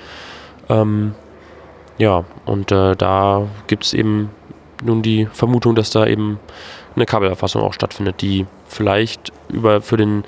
Ähm, 0.69 1.13
ja, 1.97 2.25
und 2.45 2.71
äh, 2.71 2.95
da 2.95 3.47
gibt 3.67 3.85
es 3.85 3.93
eben 3.93 4.29
nun 4.83 5.01
die 5.01 5.27
Vermutung, 5.31 5.75
dass 5.75 5.91
da 5.91 6.05
eben 6.05 6.39
eine 6.95 7.05
Kabelerfassung 7.05 7.61
auch 7.61 7.73
stattfindet, 7.73 8.21
die 8.21 8.45
vielleicht 8.67 9.31
über 9.49 9.81
für 9.81 9.97
den 9.97 10.23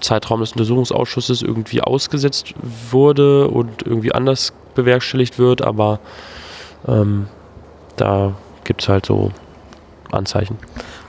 Zeitraum 0.00 0.40
des 0.40 0.52
Untersuchungsausschusses 0.52 1.42
irgendwie 1.42 1.80
ausgesetzt 1.80 2.54
wurde 2.90 3.48
und 3.48 3.82
irgendwie 3.86 4.12
anders 4.12 4.52
bewerkstelligt 4.74 5.38
wird, 5.38 5.62
aber 5.62 6.00
ähm, 6.86 7.28
da 7.96 8.34
gibt 8.64 8.82
es 8.82 8.88
halt 8.88 9.06
so 9.06 9.30
Anzeichen. 10.16 10.58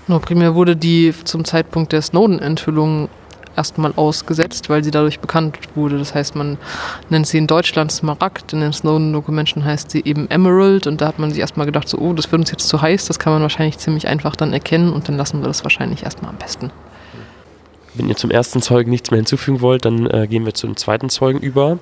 No, 0.07 0.19
primär 0.19 0.55
wurde 0.55 0.75
die 0.75 1.13
zum 1.23 1.45
Zeitpunkt 1.45 1.91
der 1.91 2.01
Snowden-Enthüllung 2.01 3.09
erstmal 3.55 3.93
ausgesetzt, 3.95 4.69
weil 4.69 4.83
sie 4.83 4.91
dadurch 4.91 5.19
bekannt 5.19 5.57
wurde. 5.75 5.97
Das 5.97 6.13
heißt, 6.13 6.35
man 6.35 6.57
nennt 7.09 7.27
sie 7.27 7.37
in 7.37 7.47
Deutschland 7.47 7.91
Smaragd, 7.91 8.53
in 8.53 8.61
den 8.61 8.73
Snowden-Dokumenten 8.73 9.63
heißt 9.63 9.91
sie 9.91 10.03
eben 10.03 10.29
Emerald 10.29 10.87
und 10.87 11.01
da 11.01 11.07
hat 11.07 11.19
man 11.19 11.31
sich 11.31 11.39
erstmal 11.39 11.65
gedacht, 11.65 11.87
so, 11.87 11.97
oh, 11.97 12.13
das 12.13 12.31
wird 12.31 12.41
uns 12.41 12.51
jetzt 12.51 12.67
zu 12.67 12.81
heiß, 12.81 13.05
das 13.05 13.19
kann 13.19 13.33
man 13.33 13.41
wahrscheinlich 13.41 13.77
ziemlich 13.77 14.07
einfach 14.07 14.35
dann 14.35 14.53
erkennen 14.53 14.93
und 14.93 15.07
dann 15.07 15.17
lassen 15.17 15.41
wir 15.41 15.47
das 15.47 15.63
wahrscheinlich 15.63 16.03
erstmal 16.03 16.31
am 16.31 16.37
besten. 16.37 16.71
Wenn 17.93 18.09
ihr 18.09 18.17
zum 18.17 18.29
ersten 18.29 18.61
Zeugen 18.61 18.89
nichts 18.89 19.11
mehr 19.11 19.19
hinzufügen 19.19 19.61
wollt, 19.61 19.85
dann 19.85 20.05
äh, 20.07 20.27
gehen 20.27 20.45
wir 20.45 20.53
zum 20.53 20.75
zweiten 20.75 21.09
Zeugen 21.09 21.39
über 21.39 21.79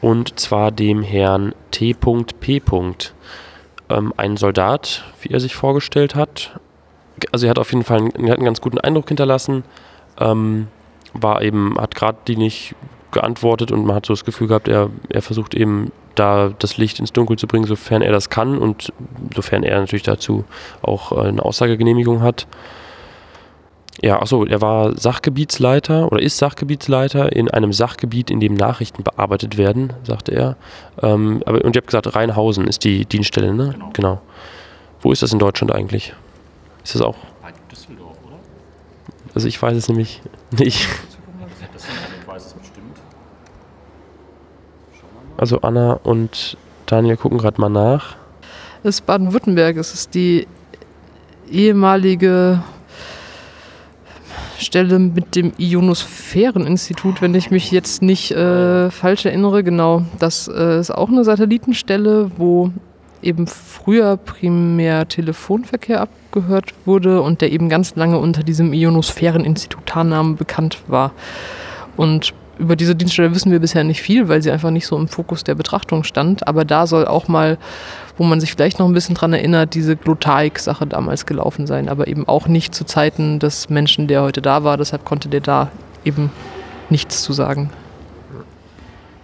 und 0.00 0.38
zwar 0.38 0.70
dem 0.70 1.02
Herrn 1.02 1.54
T.P 1.72 2.62
ähm, 3.90 4.12
ein 4.16 4.36
Soldat, 4.36 5.04
wie 5.20 5.30
er 5.30 5.40
sich 5.40 5.54
vorgestellt 5.54 6.14
hat. 6.14 6.58
Also 7.32 7.46
er 7.46 7.50
hat 7.50 7.58
auf 7.58 7.72
jeden 7.72 7.84
Fall 7.84 7.98
einen, 7.98 8.30
einen 8.30 8.44
ganz 8.44 8.60
guten 8.60 8.78
Eindruck 8.78 9.08
hinterlassen. 9.08 9.64
Ähm, 10.20 10.68
war 11.14 11.42
eben, 11.42 11.76
hat 11.78 11.94
gerade 11.94 12.18
die 12.26 12.36
nicht 12.36 12.74
geantwortet 13.10 13.72
und 13.72 13.84
man 13.86 13.96
hat 13.96 14.06
so 14.06 14.12
das 14.12 14.24
Gefühl 14.24 14.48
gehabt, 14.48 14.68
er, 14.68 14.90
er 15.08 15.22
versucht 15.22 15.54
eben 15.54 15.90
da 16.14 16.52
das 16.58 16.76
Licht 16.76 16.98
ins 16.98 17.12
Dunkel 17.12 17.38
zu 17.38 17.46
bringen, 17.46 17.64
sofern 17.64 18.02
er 18.02 18.12
das 18.12 18.28
kann 18.28 18.58
und 18.58 18.92
sofern 19.34 19.62
er 19.62 19.80
natürlich 19.80 20.02
dazu 20.02 20.44
auch 20.82 21.12
äh, 21.12 21.28
eine 21.28 21.44
Aussagegenehmigung 21.44 22.22
hat. 22.22 22.46
Ja, 24.00 24.20
achso, 24.22 24.44
er 24.44 24.60
war 24.60 24.96
Sachgebietsleiter 24.96 26.12
oder 26.12 26.22
ist 26.22 26.38
Sachgebietsleiter 26.38 27.34
in 27.34 27.50
einem 27.50 27.72
Sachgebiet, 27.72 28.30
in 28.30 28.38
dem 28.38 28.54
Nachrichten 28.54 29.02
bearbeitet 29.02 29.58
werden, 29.58 29.92
sagte 30.04 30.32
er. 30.32 30.56
Ähm, 31.02 31.42
aber, 31.46 31.64
und 31.64 31.74
ihr 31.74 31.80
habt 31.80 31.88
gesagt, 31.88 32.14
Rheinhausen 32.14 32.68
ist 32.68 32.84
die 32.84 33.06
Dienststelle, 33.06 33.52
ne? 33.52 33.70
Genau. 33.72 33.90
genau. 33.92 34.20
Wo 35.00 35.10
ist 35.10 35.22
das 35.22 35.32
in 35.32 35.40
Deutschland 35.40 35.72
eigentlich? 35.74 36.14
Ist 36.84 36.94
das 36.94 37.02
auch? 37.02 37.16
Bei 37.42 37.52
Düsseldorf, 37.70 38.16
oder? 38.24 38.36
Also 39.34 39.48
ich 39.48 39.60
weiß 39.60 39.76
es 39.76 39.88
nämlich 39.88 40.22
nicht. 40.56 40.88
Also 45.36 45.60
Anna 45.60 45.92
und 46.02 46.56
Daniel 46.86 47.16
gucken 47.16 47.38
gerade 47.38 47.60
mal 47.60 47.68
nach. 47.68 48.16
Es 48.82 48.96
ist 48.96 49.06
Baden-Württemberg, 49.06 49.76
es 49.76 49.94
ist 49.94 50.14
die 50.14 50.48
ehemalige 51.50 52.60
Stelle 54.58 54.98
mit 54.98 55.36
dem 55.36 55.52
Ionosphäreninstitut, 55.56 57.22
wenn 57.22 57.34
ich 57.34 57.50
mich 57.50 57.70
jetzt 57.70 58.02
nicht 58.02 58.32
äh, 58.32 58.90
falsch 58.90 59.24
erinnere. 59.24 59.62
Genau, 59.62 60.02
das 60.18 60.48
äh, 60.48 60.80
ist 60.80 60.90
auch 60.90 61.08
eine 61.08 61.24
Satellitenstelle, 61.24 62.30
wo 62.36 62.70
eben 63.22 63.46
früher 63.46 64.16
primär 64.16 65.08
Telefonverkehr 65.08 66.00
abgehört 66.00 66.74
wurde 66.84 67.22
und 67.22 67.40
der 67.40 67.52
eben 67.52 67.68
ganz 67.68 67.96
lange 67.96 68.18
unter 68.18 68.42
diesem 68.42 68.72
Ionosphäreninstitut 68.72 69.86
Tarnnamen 69.86 70.36
bekannt 70.36 70.78
war. 70.86 71.12
Und 71.96 72.34
über 72.58 72.76
diese 72.76 72.94
Dienststelle 72.94 73.34
wissen 73.34 73.52
wir 73.52 73.60
bisher 73.60 73.84
nicht 73.84 74.02
viel, 74.02 74.28
weil 74.28 74.42
sie 74.42 74.50
einfach 74.50 74.70
nicht 74.70 74.86
so 74.86 74.96
im 74.96 75.08
Fokus 75.08 75.44
der 75.44 75.54
Betrachtung 75.54 76.04
stand. 76.04 76.46
Aber 76.46 76.64
da 76.64 76.86
soll 76.86 77.06
auch 77.06 77.28
mal, 77.28 77.58
wo 78.16 78.24
man 78.24 78.40
sich 78.40 78.52
vielleicht 78.52 78.78
noch 78.78 78.86
ein 78.86 78.94
bisschen 78.94 79.14
dran 79.14 79.32
erinnert, 79.32 79.74
diese 79.74 79.96
Glotaik-Sache 79.96 80.86
damals 80.86 81.26
gelaufen 81.26 81.66
sein. 81.66 81.88
Aber 81.88 82.08
eben 82.08 82.26
auch 82.26 82.48
nicht 82.48 82.74
zu 82.74 82.84
Zeiten 82.84 83.38
des 83.38 83.70
Menschen, 83.70 84.08
der 84.08 84.22
heute 84.22 84.42
da 84.42 84.64
war. 84.64 84.76
Deshalb 84.76 85.04
konnte 85.04 85.28
der 85.28 85.40
da 85.40 85.70
eben 86.04 86.30
nichts 86.90 87.22
zu 87.22 87.32
sagen. 87.32 87.70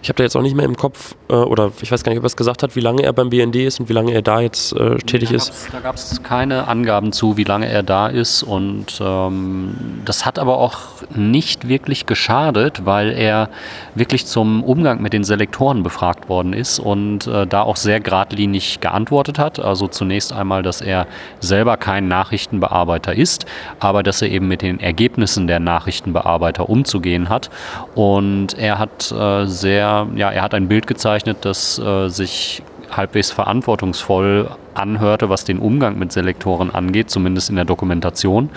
Ich 0.04 0.10
habe 0.10 0.18
da 0.18 0.24
jetzt 0.24 0.36
auch 0.36 0.42
nicht 0.42 0.54
mehr 0.54 0.66
im 0.66 0.76
Kopf, 0.76 1.14
äh, 1.30 1.32
oder 1.32 1.72
ich 1.80 1.90
weiß 1.90 2.04
gar 2.04 2.10
nicht, 2.10 2.18
ob 2.18 2.24
er 2.24 2.26
es 2.26 2.36
gesagt 2.36 2.62
hat, 2.62 2.76
wie 2.76 2.80
lange 2.80 3.02
er 3.04 3.14
beim 3.14 3.30
BND 3.30 3.56
ist 3.56 3.80
und 3.80 3.88
wie 3.88 3.94
lange 3.94 4.12
er 4.12 4.20
da 4.20 4.38
jetzt 4.40 4.74
äh, 4.74 4.98
tätig 4.98 5.30
da 5.30 5.36
ist. 5.36 5.70
Da 5.72 5.80
gab 5.80 5.94
es 5.94 6.22
keine 6.22 6.68
Angaben 6.68 7.10
zu, 7.10 7.38
wie 7.38 7.44
lange 7.44 7.70
er 7.70 7.82
da 7.82 8.08
ist. 8.08 8.42
Und 8.42 9.00
ähm, 9.00 10.02
das 10.04 10.26
hat 10.26 10.38
aber 10.38 10.58
auch 10.58 10.76
nicht 11.14 11.68
wirklich 11.68 12.04
geschadet, 12.04 12.84
weil 12.84 13.12
er 13.12 13.48
wirklich 13.94 14.26
zum 14.26 14.62
Umgang 14.62 15.00
mit 15.00 15.14
den 15.14 15.24
Selektoren 15.24 15.82
befragt 15.82 16.28
worden 16.28 16.52
ist 16.52 16.80
und 16.80 17.26
äh, 17.26 17.46
da 17.46 17.62
auch 17.62 17.76
sehr 17.76 17.98
geradlinig 18.00 18.80
geantwortet 18.80 19.38
hat. 19.38 19.58
Also 19.58 19.88
zunächst 19.88 20.34
einmal, 20.34 20.62
dass 20.62 20.82
er 20.82 21.06
selber 21.40 21.78
kein 21.78 22.08
Nachrichtenbearbeiter 22.08 23.14
ist, 23.14 23.46
aber 23.80 24.02
dass 24.02 24.20
er 24.20 24.28
eben 24.28 24.48
mit 24.48 24.60
den 24.60 24.80
Ergebnissen 24.80 25.46
der 25.46 25.60
Nachrichtenbearbeiter 25.60 26.68
umzugehen 26.68 27.30
hat. 27.30 27.48
Und 27.94 28.52
er 28.58 28.78
hat 28.78 29.10
äh, 29.10 29.46
sehr 29.46 29.93
ja, 30.14 30.30
er 30.30 30.42
hat 30.42 30.54
ein 30.54 30.68
Bild 30.68 30.86
gezeichnet, 30.86 31.38
das 31.42 31.78
äh, 31.78 32.08
sich 32.08 32.62
halbwegs 32.90 33.30
verantwortungsvoll 33.30 34.50
anhörte, 34.74 35.28
was 35.28 35.44
den 35.44 35.58
Umgang 35.58 35.98
mit 35.98 36.12
Selektoren 36.12 36.74
angeht, 36.74 37.10
zumindest 37.10 37.50
in 37.50 37.56
der 37.56 37.64
Dokumentation. 37.64 38.50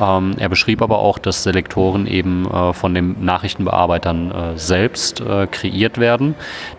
Ähm, 0.00 0.34
er 0.38 0.48
beschrieb 0.48 0.82
aber 0.82 0.98
auch, 0.98 1.18
dass 1.18 1.42
Selektoren 1.42 2.06
eben 2.06 2.46
äh, 2.50 2.72
von 2.72 2.94
den 2.94 3.24
Nachrichtenbearbeitern 3.24 4.30
äh, 4.30 4.58
selbst 4.58 5.20
äh, 5.20 5.46
kreiert 5.46 5.98
werden. 5.98 6.34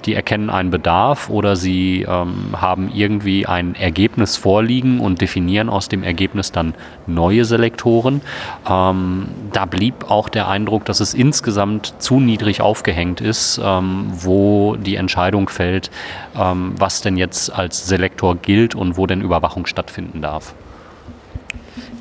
Die 0.06 0.14
erkennen 0.14 0.50
einen 0.50 0.72
Bedarf 0.72 1.30
oder 1.30 1.56
sie 1.56 2.06
ähm, 2.08 2.56
haben 2.56 2.92
irgendwie 2.94 3.46
ein 3.46 3.76
Ergebnis 3.76 4.38
vorliegen 4.38 5.00
und 5.00 5.22
definieren 5.22 5.70
aus 5.70 5.90
dem 5.90 6.04
Ergebnis 6.04 6.52
dann 6.52 6.74
neue 7.08 7.46
Selektoren. 7.46 8.22
Ähm, 8.70 9.28
da 9.52 9.66
blieb 9.66 10.10
auch 10.10 10.30
der 10.30 10.48
Eindruck, 10.48 10.86
dass 10.86 11.00
es 11.00 11.14
insgesamt 11.14 11.96
zu 12.00 12.20
niedrig 12.20 12.62
aufgehängt 12.62 13.22
ist, 13.22 13.60
ähm, 13.64 14.08
wo 14.12 14.76
die 14.76 14.96
Entscheidung 14.96 15.50
fällt, 15.50 15.92
ähm, 16.38 16.74
was 16.78 17.02
denn 17.02 17.18
jetzt 17.18 17.54
als 17.54 17.88
Selektor 17.88 18.36
gilt 18.36 18.76
und 18.80 18.98
wo 18.98 19.06
denn 19.06 19.22
Überwachung 19.22 19.66
stattfinden 19.66 20.22
darf? 20.22 20.54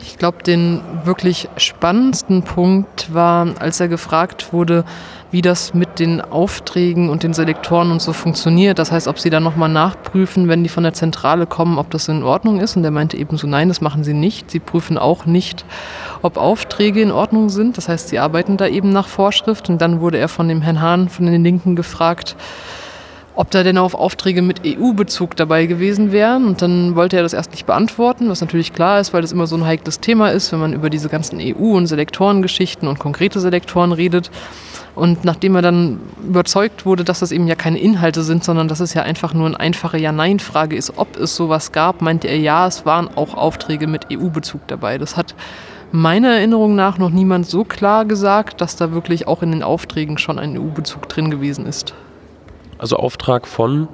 Ich 0.03 0.17
glaube, 0.17 0.43
den 0.43 0.81
wirklich 1.05 1.49
spannendsten 1.57 2.43
Punkt 2.43 3.13
war, 3.13 3.55
als 3.59 3.79
er 3.79 3.89
gefragt 3.89 4.53
wurde, 4.53 4.85
wie 5.31 5.43
das 5.43 5.75
mit 5.75 5.99
den 5.99 6.21
Aufträgen 6.21 7.11
und 7.11 7.23
den 7.23 7.35
Selektoren 7.35 7.91
und 7.91 8.01
so 8.01 8.13
funktioniert. 8.13 8.79
Das 8.79 8.91
heißt, 8.91 9.09
ob 9.09 9.19
sie 9.19 9.29
dann 9.29 9.43
nochmal 9.43 9.69
nachprüfen, 9.69 10.49
wenn 10.49 10.63
die 10.63 10.71
von 10.71 10.83
der 10.83 10.95
Zentrale 10.95 11.47
kommen, 11.47 11.79
ob 11.79 11.91
das 11.91 12.09
in 12.09 12.23
Ordnung 12.23 12.61
ist. 12.61 12.77
Und 12.77 12.85
er 12.85 12.91
meinte 12.91 13.17
eben 13.17 13.37
so, 13.37 13.47
nein, 13.47 13.69
das 13.69 13.81
machen 13.81 14.05
sie 14.05 14.15
nicht. 14.15 14.51
Sie 14.51 14.61
prüfen 14.61 14.97
auch 14.97 15.27
nicht, 15.27 15.65
ob 16.23 16.39
Aufträge 16.39 17.03
in 17.03 17.13
Ordnung 17.13 17.51
sind. 17.51 17.77
Das 17.77 17.89
heißt, 17.89 18.09
sie 18.09 18.19
arbeiten 18.19 18.57
da 18.57 18.67
eben 18.67 18.91
nach 18.91 19.09
Vorschrift. 19.09 19.69
Und 19.69 19.83
dann 19.83 20.01
wurde 20.01 20.19
er 20.19 20.29
von 20.29 20.49
dem 20.49 20.63
Herrn 20.63 20.81
Hahn 20.81 21.09
von 21.11 21.27
den 21.27 21.45
Linken 21.45 21.77
gefragt, 21.77 22.35
ob 23.39 23.53
da 23.53 23.63
denn 23.63 23.79
auf 23.79 23.95
Aufträge 23.95 24.43
mit 24.43 24.63
EU-Bezug 24.67 25.37
dabei 25.37 25.67
gewesen 25.67 26.11
wären. 26.11 26.45
Und 26.45 26.61
dann 26.61 26.97
wollte 26.97 27.17
er 27.17 27.23
das 27.23 27.35
erst 27.35 27.53
nicht 27.53 27.67
beantworten, 27.67 28.29
was 28.29 28.41
natürlich 28.41 28.73
klar 28.73 28.99
ist, 28.99 29.15
weil 29.15 29.23
das 29.23 29.31
immer 29.31 29.47
so 29.47 29.55
ein 29.55 29.65
heikles 29.65 30.01
Thema 30.01 30.31
ist, 30.31 30.51
wenn 30.51 30.59
man 30.59 30.73
über 30.73 30.91
diese 30.91 31.09
ganzen 31.09 31.39
EU- 31.41 31.77
und 31.77 31.87
Selektorengeschichten 31.87 32.89
und 32.89 32.99
konkrete 32.99 33.39
Selektoren 33.39 33.93
redet. 33.93 34.33
Und 34.97 35.25
nachdem 35.25 35.55
er 35.55 35.63
dann 35.63 36.01
überzeugt 36.27 36.85
wurde, 36.85 37.05
dass 37.05 37.21
das 37.21 37.31
eben 37.31 37.47
ja 37.47 37.55
keine 37.55 37.79
Inhalte 37.79 38.25
sind, 38.25 38.43
sondern 38.43 38.67
dass 38.67 38.81
es 38.81 38.93
ja 38.93 39.03
einfach 39.03 39.33
nur 39.35 39.47
eine 39.47 39.61
einfache 39.61 39.99
Ja-Nein-Frage 39.99 40.75
ist, 40.75 40.95
ob 40.97 41.17
es 41.17 41.37
sowas 41.37 41.71
gab, 41.71 42.03
meinte 42.03 42.27
er, 42.27 42.41
ja, 42.41 42.67
es 42.67 42.87
waren 42.87 43.09
auch 43.15 43.35
Aufträge 43.35 43.87
mit 43.87 44.07
EU-Bezug 44.13 44.63
dabei. 44.67 44.99
Das 44.99 45.17
hat 45.17 45.37
meiner 45.93 46.31
Erinnerung 46.31 46.75
nach 46.75 46.99
noch 46.99 47.11
niemand 47.11 47.47
so 47.47 47.63
klar 47.63 48.05
gesagt, 48.05 48.61
dass 48.61 48.75
da 48.75 48.91
wirklich 48.91 49.29
auch 49.29 49.45
in 49.45 49.53
den 49.53 49.63
Aufträgen 49.63 50.19
schon 50.19 50.41
ein 50.41 50.59
EU-Bezug 50.59 51.09
drin 51.09 51.31
gewesen 51.31 51.67
ist. 51.67 51.95
Also 52.79 52.97
Auftrag 52.97 53.47
von? 53.47 53.89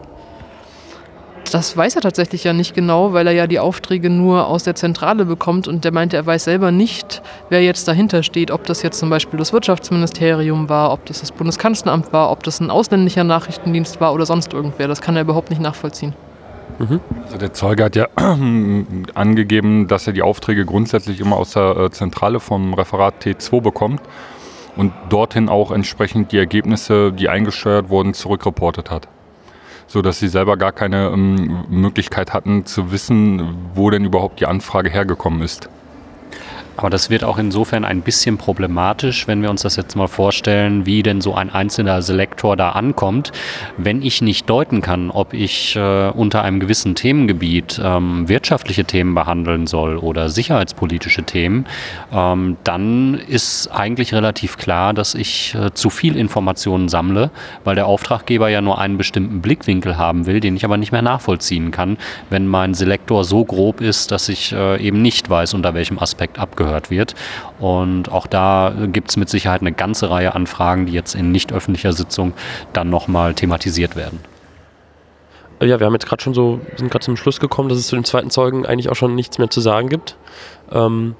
Das 1.51 1.77
weiß 1.77 1.97
er 1.97 2.03
tatsächlich 2.03 2.45
ja 2.45 2.53
nicht 2.53 2.75
genau, 2.75 3.13
weil 3.13 3.27
er 3.27 3.33
ja 3.33 3.47
die 3.47 3.59
Aufträge 3.59 4.11
nur 4.11 4.47
aus 4.47 4.65
der 4.65 4.75
Zentrale 4.75 5.25
bekommt 5.25 5.69
und 5.69 5.85
der 5.85 5.93
meinte, 5.93 6.17
er 6.17 6.27
weiß 6.27 6.45
selber 6.45 6.73
nicht, 6.73 7.23
wer 7.49 7.63
jetzt 7.63 7.87
dahinter 7.87 8.23
steht, 8.23 8.51
ob 8.51 8.65
das 8.65 8.83
jetzt 8.83 8.99
zum 8.99 9.11
Beispiel 9.11 9.39
das 9.39 9.53
Wirtschaftsministerium 9.53 10.69
war, 10.69 10.93
ob 10.93 11.05
das 11.07 11.21
das 11.21 11.33
Bundeskanzleramt 11.33 12.13
war, 12.13 12.31
ob 12.31 12.43
das 12.43 12.61
ein 12.61 12.71
ausländischer 12.71 13.25
Nachrichtendienst 13.25 14.01
war 14.01 14.15
oder 14.15 14.27
sonst 14.27 14.53
irgendwer. 14.53 14.89
Das 14.89 15.01
kann 15.01 15.17
er 15.17 15.23
überhaupt 15.23 15.51
nicht 15.51 15.61
nachvollziehen. 15.61 16.15
Mhm. 16.79 17.01
Also 17.25 17.37
der 17.37 17.53
Zeuge 17.53 17.85
hat 17.85 17.95
ja 17.95 18.09
angegeben, 19.15 19.87
dass 19.87 20.07
er 20.07 20.13
die 20.13 20.23
Aufträge 20.23 20.65
grundsätzlich 20.65 21.21
immer 21.21 21.37
aus 21.37 21.53
der 21.53 21.77
äh, 21.77 21.91
Zentrale 21.91 22.41
vom 22.41 22.75
Referat 22.75 23.23
T2 23.23 23.61
bekommt 23.61 24.01
und 24.77 24.93
dorthin 25.09 25.49
auch 25.49 25.71
entsprechend 25.71 26.33
die 26.33 26.39
Ergebnisse, 26.39 27.13
die 27.13 27.29
eingesteuert 27.29 27.89
wurden, 27.89 28.15
zurückreportet 28.15 28.91
hat. 28.91 29.09
So 29.87 30.03
dass 30.03 30.19
sie 30.19 30.29
selber 30.29 30.57
gar 30.57 30.73
keine 30.73 31.09
ähm, 31.09 31.65
Möglichkeit 31.69 32.33
hatten 32.33 32.67
zu 32.67 32.91
wissen, 32.91 33.57
wo 33.75 33.91
denn 33.91 34.05
überhaupt 34.05 34.41
die 34.41 34.47
Anfrage 34.47 34.91
hergekommen 34.91 35.43
ist. 35.43 35.69
Aber 36.77 36.91
das 36.91 37.11
wird 37.11 37.25
auch 37.25 37.39
insofern 37.39 37.85
ein 37.85 38.03
bisschen 38.03 38.37
problematisch, 38.37 39.29
wenn 39.29 39.43
wir 39.43 39.51
uns 39.51 39.63
das 39.63 39.77
jetzt 39.77 39.95
mal 39.95 40.09
vorstellen, 40.09 40.87
wie 40.87 41.03
denn 41.03 41.21
so 41.21 41.35
ein 41.35 41.51
einzelner 41.51 42.03
Selektor 42.03 42.57
da 42.57 42.71
ankommt. 42.71 43.33
Wenn 43.77 44.03
ich 44.03 44.23
nicht 44.23 44.51
deuten 44.51 44.81
kann, 44.81 45.11
ob 45.11 45.35
ich 45.35 45.77
äh, 45.77 46.09
unter 46.09 46.43
einem 46.43 46.61
gewissen 46.61 46.95
Themengebiet 46.95 47.81
ähm, 47.83 48.29
wirtschaftliche 48.29 48.85
Themen 48.85 49.15
behandeln 49.15 49.67
soll 49.67 49.97
oder 49.97 50.29
sicherheitspolitische 50.29 51.23
Themen, 51.23 51.67
ähm, 52.13 52.57
dann 52.65 53.15
ist 53.15 53.69
eigentlich 53.69 54.13
relativ 54.13 54.57
klar, 54.57 54.95
dass 54.95 55.15
ich 55.15 55.55
äh, 55.55 55.73
zu 55.75 55.91
viel 55.91 56.17
Informationen 56.17 56.89
sammle, 56.89 57.31
weil 57.63 57.77
der 57.77 57.87
Auftraggeber 57.87 58.49
ja 58.49 58.61
nur 58.61 58.79
einen 58.79 58.97
bestimmten 58.97 59.41
Blickwinkel 59.41 59.97
haben 59.97 60.27
will, 60.27 60.41
den 60.41 60.57
ich 60.57 60.65
aber 60.65 60.77
nicht 60.77 60.93
mehr 60.93 61.03
nachvollziehen 61.03 61.71
kann, 61.71 61.99
wenn 62.31 62.49
mein 62.49 62.75
Selektor 62.75 63.25
so 63.25 63.45
grob 63.45 63.81
ist, 63.81 64.11
dass 64.11 64.29
ich 64.29 64.53
äh, 64.53 64.85
eben 64.85 65.03
nicht 65.03 65.31
weiß, 65.31 65.55
unter 65.55 65.75
welchem 65.75 65.99
Aspekt 65.99 66.39
abgehört 66.39 66.64
abgehört 66.65 66.91
wird. 66.91 67.15
Und 67.59 68.11
auch 68.11 68.27
da 68.27 68.73
gibt 68.87 69.11
es 69.11 69.17
mit 69.17 69.29
Sicherheit 69.29 69.61
eine 69.61 69.73
ganze 69.73 70.11
Reihe 70.11 70.35
an 70.35 70.47
Fragen, 70.47 70.87
die 70.87 70.93
jetzt 70.93 71.15
in 71.15 71.31
nicht 71.31 71.53
öffentlicher 71.53 71.93
Sitzung 71.93 72.33
dann 72.73 72.91
nochmal 72.91 73.35
thematisiert 73.35 73.97
werden. 73.97 74.21
Ja, 75.63 75.79
wir 75.79 75.87
haben 75.87 75.93
jetzt 75.95 76.07
gerade 76.07 76.23
schon 76.23 76.35
so, 76.35 76.61
sind 76.77 76.91
gerade 76.91 77.05
zum 77.05 77.17
Schluss 77.17 77.41
gekommen, 77.41 77.69
dass 77.69 77.79
es 77.79 77.87
zu 77.87 77.97
den 77.97 78.05
zweiten 78.05 78.31
Zeugen 78.31 78.67
eigentlich 78.67 78.91
auch 78.91 78.97
schon 78.97 79.15
nichts 79.15 79.39
mehr 79.39 79.51
zu 79.51 79.61
sagen 79.61 79.89
gibt. 79.89 80.17
Ähm, 80.73 81.15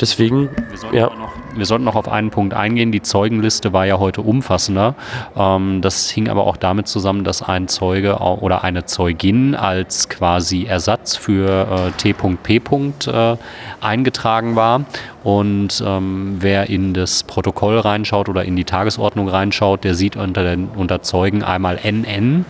Deswegen, 0.00 0.50
wir 0.70 0.76
sollten, 0.76 0.96
ja. 0.96 1.06
noch, 1.06 1.32
wir 1.54 1.66
sollten 1.66 1.84
noch 1.84 1.94
auf 1.94 2.08
einen 2.08 2.30
Punkt 2.30 2.52
eingehen. 2.54 2.90
Die 2.90 3.02
Zeugenliste 3.02 3.72
war 3.72 3.86
ja 3.86 3.98
heute 3.98 4.22
umfassender. 4.22 4.94
Ähm, 5.36 5.80
das 5.82 6.10
hing 6.10 6.28
aber 6.28 6.46
auch 6.46 6.56
damit 6.56 6.88
zusammen, 6.88 7.24
dass 7.24 7.42
ein 7.42 7.68
Zeuge 7.68 8.16
oder 8.18 8.64
eine 8.64 8.86
Zeugin 8.86 9.54
als 9.54 10.08
quasi 10.08 10.64
Ersatz 10.64 11.16
für 11.16 11.88
äh, 11.88 11.90
T.P. 11.92 12.60
Äh, 13.06 13.36
eingetragen 13.80 14.56
war. 14.56 14.84
Und 15.22 15.82
ähm, 15.86 16.36
wer 16.40 16.68
in 16.68 16.92
das 16.92 17.22
Protokoll 17.22 17.78
reinschaut 17.78 18.28
oder 18.28 18.44
in 18.44 18.56
die 18.56 18.64
Tagesordnung 18.64 19.28
reinschaut, 19.28 19.84
der 19.84 19.94
sieht 19.94 20.16
unter, 20.16 20.44
den, 20.44 20.68
unter 20.68 21.02
Zeugen 21.02 21.42
einmal 21.42 21.78
NN 21.82 22.44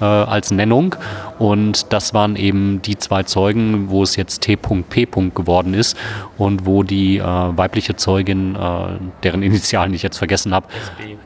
äh, 0.00 0.04
als 0.04 0.50
Nennung. 0.50 0.94
Und 1.38 1.92
das 1.92 2.14
waren 2.14 2.36
eben 2.36 2.82
die 2.82 2.98
zwei 2.98 3.22
Zeugen, 3.22 3.90
wo 3.90 4.02
es 4.02 4.16
jetzt 4.16 4.42
T.P. 4.42 5.06
geworden 5.34 5.74
ist 5.74 5.96
und 6.36 6.66
wo 6.66 6.82
die 6.82 7.18
äh, 7.18 7.22
weibliche 7.22 7.96
Zeugin, 7.96 8.54
äh, 8.56 8.58
deren 9.22 9.42
Initialen 9.42 9.94
ich 9.94 10.02
jetzt 10.02 10.18
vergessen 10.18 10.54
habe, 10.54 10.66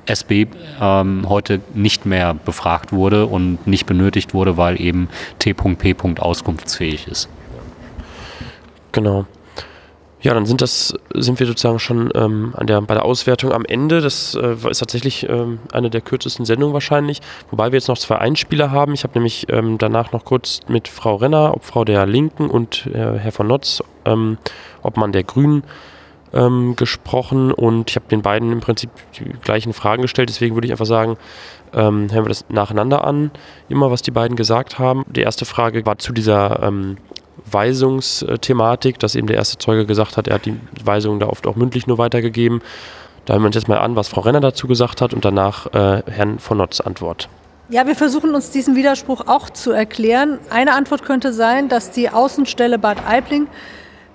SB, 0.06 0.42
SB 0.42 0.46
ähm, 0.80 1.26
heute 1.28 1.60
nicht 1.74 2.06
mehr 2.06 2.34
befragt 2.34 2.92
wurde 2.92 3.26
und 3.26 3.66
nicht 3.66 3.86
benötigt 3.86 4.34
wurde, 4.34 4.56
weil 4.56 4.80
eben 4.80 5.08
T.P. 5.38 5.96
auskunftsfähig 6.18 7.08
ist. 7.08 7.28
Genau. 8.92 9.26
Ja, 10.22 10.34
dann 10.34 10.46
sind 10.46 10.62
das, 10.62 10.94
sind 11.12 11.40
wir 11.40 11.46
sozusagen 11.48 11.80
schon 11.80 12.10
ähm, 12.14 12.54
an 12.56 12.68
der, 12.68 12.80
bei 12.80 12.94
der 12.94 13.04
Auswertung 13.04 13.50
am 13.52 13.64
Ende. 13.64 14.00
Das 14.00 14.36
äh, 14.36 14.54
ist 14.70 14.78
tatsächlich 14.78 15.28
ähm, 15.28 15.58
eine 15.72 15.90
der 15.90 16.00
kürzesten 16.00 16.44
Sendungen 16.44 16.72
wahrscheinlich. 16.72 17.20
Wobei 17.50 17.72
wir 17.72 17.78
jetzt 17.78 17.88
noch 17.88 17.98
zwei 17.98 18.18
Einspieler 18.18 18.70
haben. 18.70 18.94
Ich 18.94 19.02
habe 19.02 19.14
nämlich 19.14 19.46
ähm, 19.48 19.78
danach 19.78 20.12
noch 20.12 20.24
kurz 20.24 20.60
mit 20.68 20.86
Frau 20.86 21.16
Renner, 21.16 21.54
Obfrau 21.54 21.84
der 21.84 22.06
Linken 22.06 22.48
und 22.48 22.86
äh, 22.86 23.18
Herr 23.18 23.32
von 23.32 23.48
Notz, 23.48 23.82
ähm, 24.04 24.38
Obmann 24.82 25.10
der 25.10 25.24
Grünen, 25.24 25.64
ähm, 26.32 26.76
gesprochen. 26.76 27.50
Und 27.50 27.90
ich 27.90 27.96
habe 27.96 28.06
den 28.08 28.22
beiden 28.22 28.52
im 28.52 28.60
Prinzip 28.60 28.90
die 29.18 29.24
gleichen 29.24 29.72
Fragen 29.72 30.02
gestellt. 30.02 30.28
Deswegen 30.28 30.54
würde 30.54 30.66
ich 30.66 30.72
einfach 30.72 30.86
sagen, 30.86 31.16
ähm, 31.72 32.12
hören 32.12 32.24
wir 32.24 32.28
das 32.28 32.44
nacheinander 32.48 33.04
an, 33.04 33.32
immer 33.68 33.90
was 33.90 34.02
die 34.02 34.12
beiden 34.12 34.36
gesagt 34.36 34.78
haben. 34.78 35.04
Die 35.08 35.22
erste 35.22 35.46
Frage 35.46 35.84
war 35.84 35.98
zu 35.98 36.12
dieser 36.12 36.62
Weisungsthematik, 37.50 38.98
dass 38.98 39.14
eben 39.14 39.26
der 39.26 39.36
erste 39.36 39.58
Zeuge 39.58 39.86
gesagt 39.86 40.16
hat, 40.16 40.28
er 40.28 40.34
hat 40.34 40.46
die 40.46 40.58
Weisungen 40.84 41.20
da 41.20 41.26
oft 41.26 41.46
auch 41.46 41.56
mündlich 41.56 41.86
nur 41.86 41.98
weitergegeben. 41.98 42.62
Da 43.24 43.34
hören 43.34 43.42
wir 43.42 43.46
uns 43.46 43.56
jetzt 43.56 43.68
mal 43.68 43.78
an, 43.78 43.96
was 43.96 44.08
Frau 44.08 44.22
Renner 44.22 44.40
dazu 44.40 44.66
gesagt 44.66 45.00
hat 45.00 45.14
und 45.14 45.24
danach 45.24 45.66
äh, 45.72 46.02
Herrn 46.10 46.38
von 46.38 46.58
Notz 46.58 46.80
Antwort. 46.80 47.28
Ja, 47.68 47.86
wir 47.86 47.94
versuchen 47.94 48.34
uns 48.34 48.50
diesen 48.50 48.74
Widerspruch 48.74 49.26
auch 49.26 49.48
zu 49.48 49.70
erklären. 49.70 50.38
Eine 50.50 50.74
Antwort 50.74 51.04
könnte 51.04 51.32
sein, 51.32 51.68
dass 51.68 51.90
die 51.90 52.10
Außenstelle 52.10 52.78
Bad 52.78 52.98
Aibling 53.08 53.46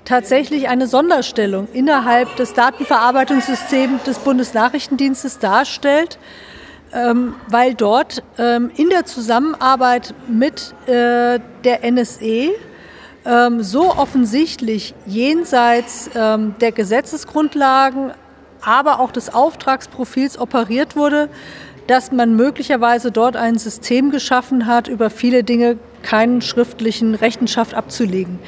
tatsächlich 0.05 0.69
eine 0.69 0.87
Sonderstellung 0.87 1.67
innerhalb 1.73 2.35
des 2.35 2.53
Datenverarbeitungssystems 2.53 4.03
des 4.03 4.19
Bundesnachrichtendienstes 4.19 5.39
darstellt, 5.39 6.19
ähm, 6.93 7.35
weil 7.49 7.73
dort 7.73 8.23
ähm, 8.37 8.71
in 8.75 8.89
der 8.89 9.05
Zusammenarbeit 9.05 10.13
mit 10.27 10.73
äh, 10.85 11.39
der 11.63 11.83
NSE 11.83 12.51
ähm, 13.27 13.61
so 13.61 13.91
offensichtlich 13.91 14.95
jenseits 15.05 16.09
ähm, 16.15 16.55
der 16.61 16.71
Gesetzesgrundlagen, 16.71 18.13
aber 18.61 18.99
auch 18.99 19.11
des 19.11 19.33
Auftragsprofils 19.33 20.39
operiert 20.39 20.95
wurde, 20.95 21.29
dass 21.87 22.11
man 22.11 22.35
möglicherweise 22.35 23.11
dort 23.11 23.35
ein 23.35 23.57
System 23.57 24.11
geschaffen 24.11 24.65
hat, 24.65 24.87
über 24.87 25.09
viele 25.09 25.43
Dinge 25.43 25.77
keinen 26.03 26.41
schriftlichen 26.41 27.15
Rechenschaft 27.15 27.73
abzulegen. 27.73 28.39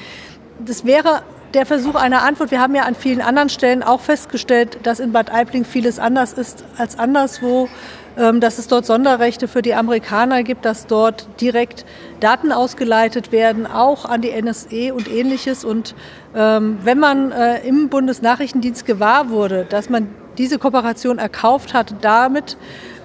Das 0.59 0.85
wäre 0.85 1.23
der 1.53 1.65
Versuch 1.65 1.95
einer 1.95 2.23
Antwort. 2.23 2.51
Wir 2.51 2.59
haben 2.59 2.75
ja 2.75 2.83
an 2.83 2.95
vielen 2.95 3.21
anderen 3.21 3.49
Stellen 3.49 3.81
auch 3.81 4.01
festgestellt, 4.01 4.79
dass 4.83 4.99
in 4.99 5.11
Bad 5.11 5.31
Aibling 5.31 5.65
vieles 5.65 5.99
anders 5.99 6.33
ist 6.33 6.63
als 6.77 6.99
anderswo, 6.99 7.67
dass 8.15 8.57
es 8.57 8.67
dort 8.67 8.85
Sonderrechte 8.85 9.47
für 9.47 9.61
die 9.61 9.73
Amerikaner 9.73 10.43
gibt, 10.43 10.65
dass 10.65 10.87
dort 10.87 11.27
direkt 11.39 11.85
Daten 12.19 12.51
ausgeleitet 12.51 13.31
werden, 13.31 13.65
auch 13.65 14.05
an 14.05 14.21
die 14.21 14.31
NSE 14.31 14.93
und 14.93 15.09
ähnliches. 15.09 15.63
Und 15.63 15.95
ähm, 16.35 16.79
wenn 16.83 16.99
man 16.99 17.31
äh, 17.31 17.65
im 17.67 17.89
Bundesnachrichtendienst 17.89 18.85
gewahr 18.85 19.29
wurde, 19.29 19.65
dass 19.69 19.89
man 19.89 20.09
diese 20.37 20.57
Kooperation 20.57 21.17
erkauft 21.19 21.73
hat, 21.73 21.95
damit 22.01 22.57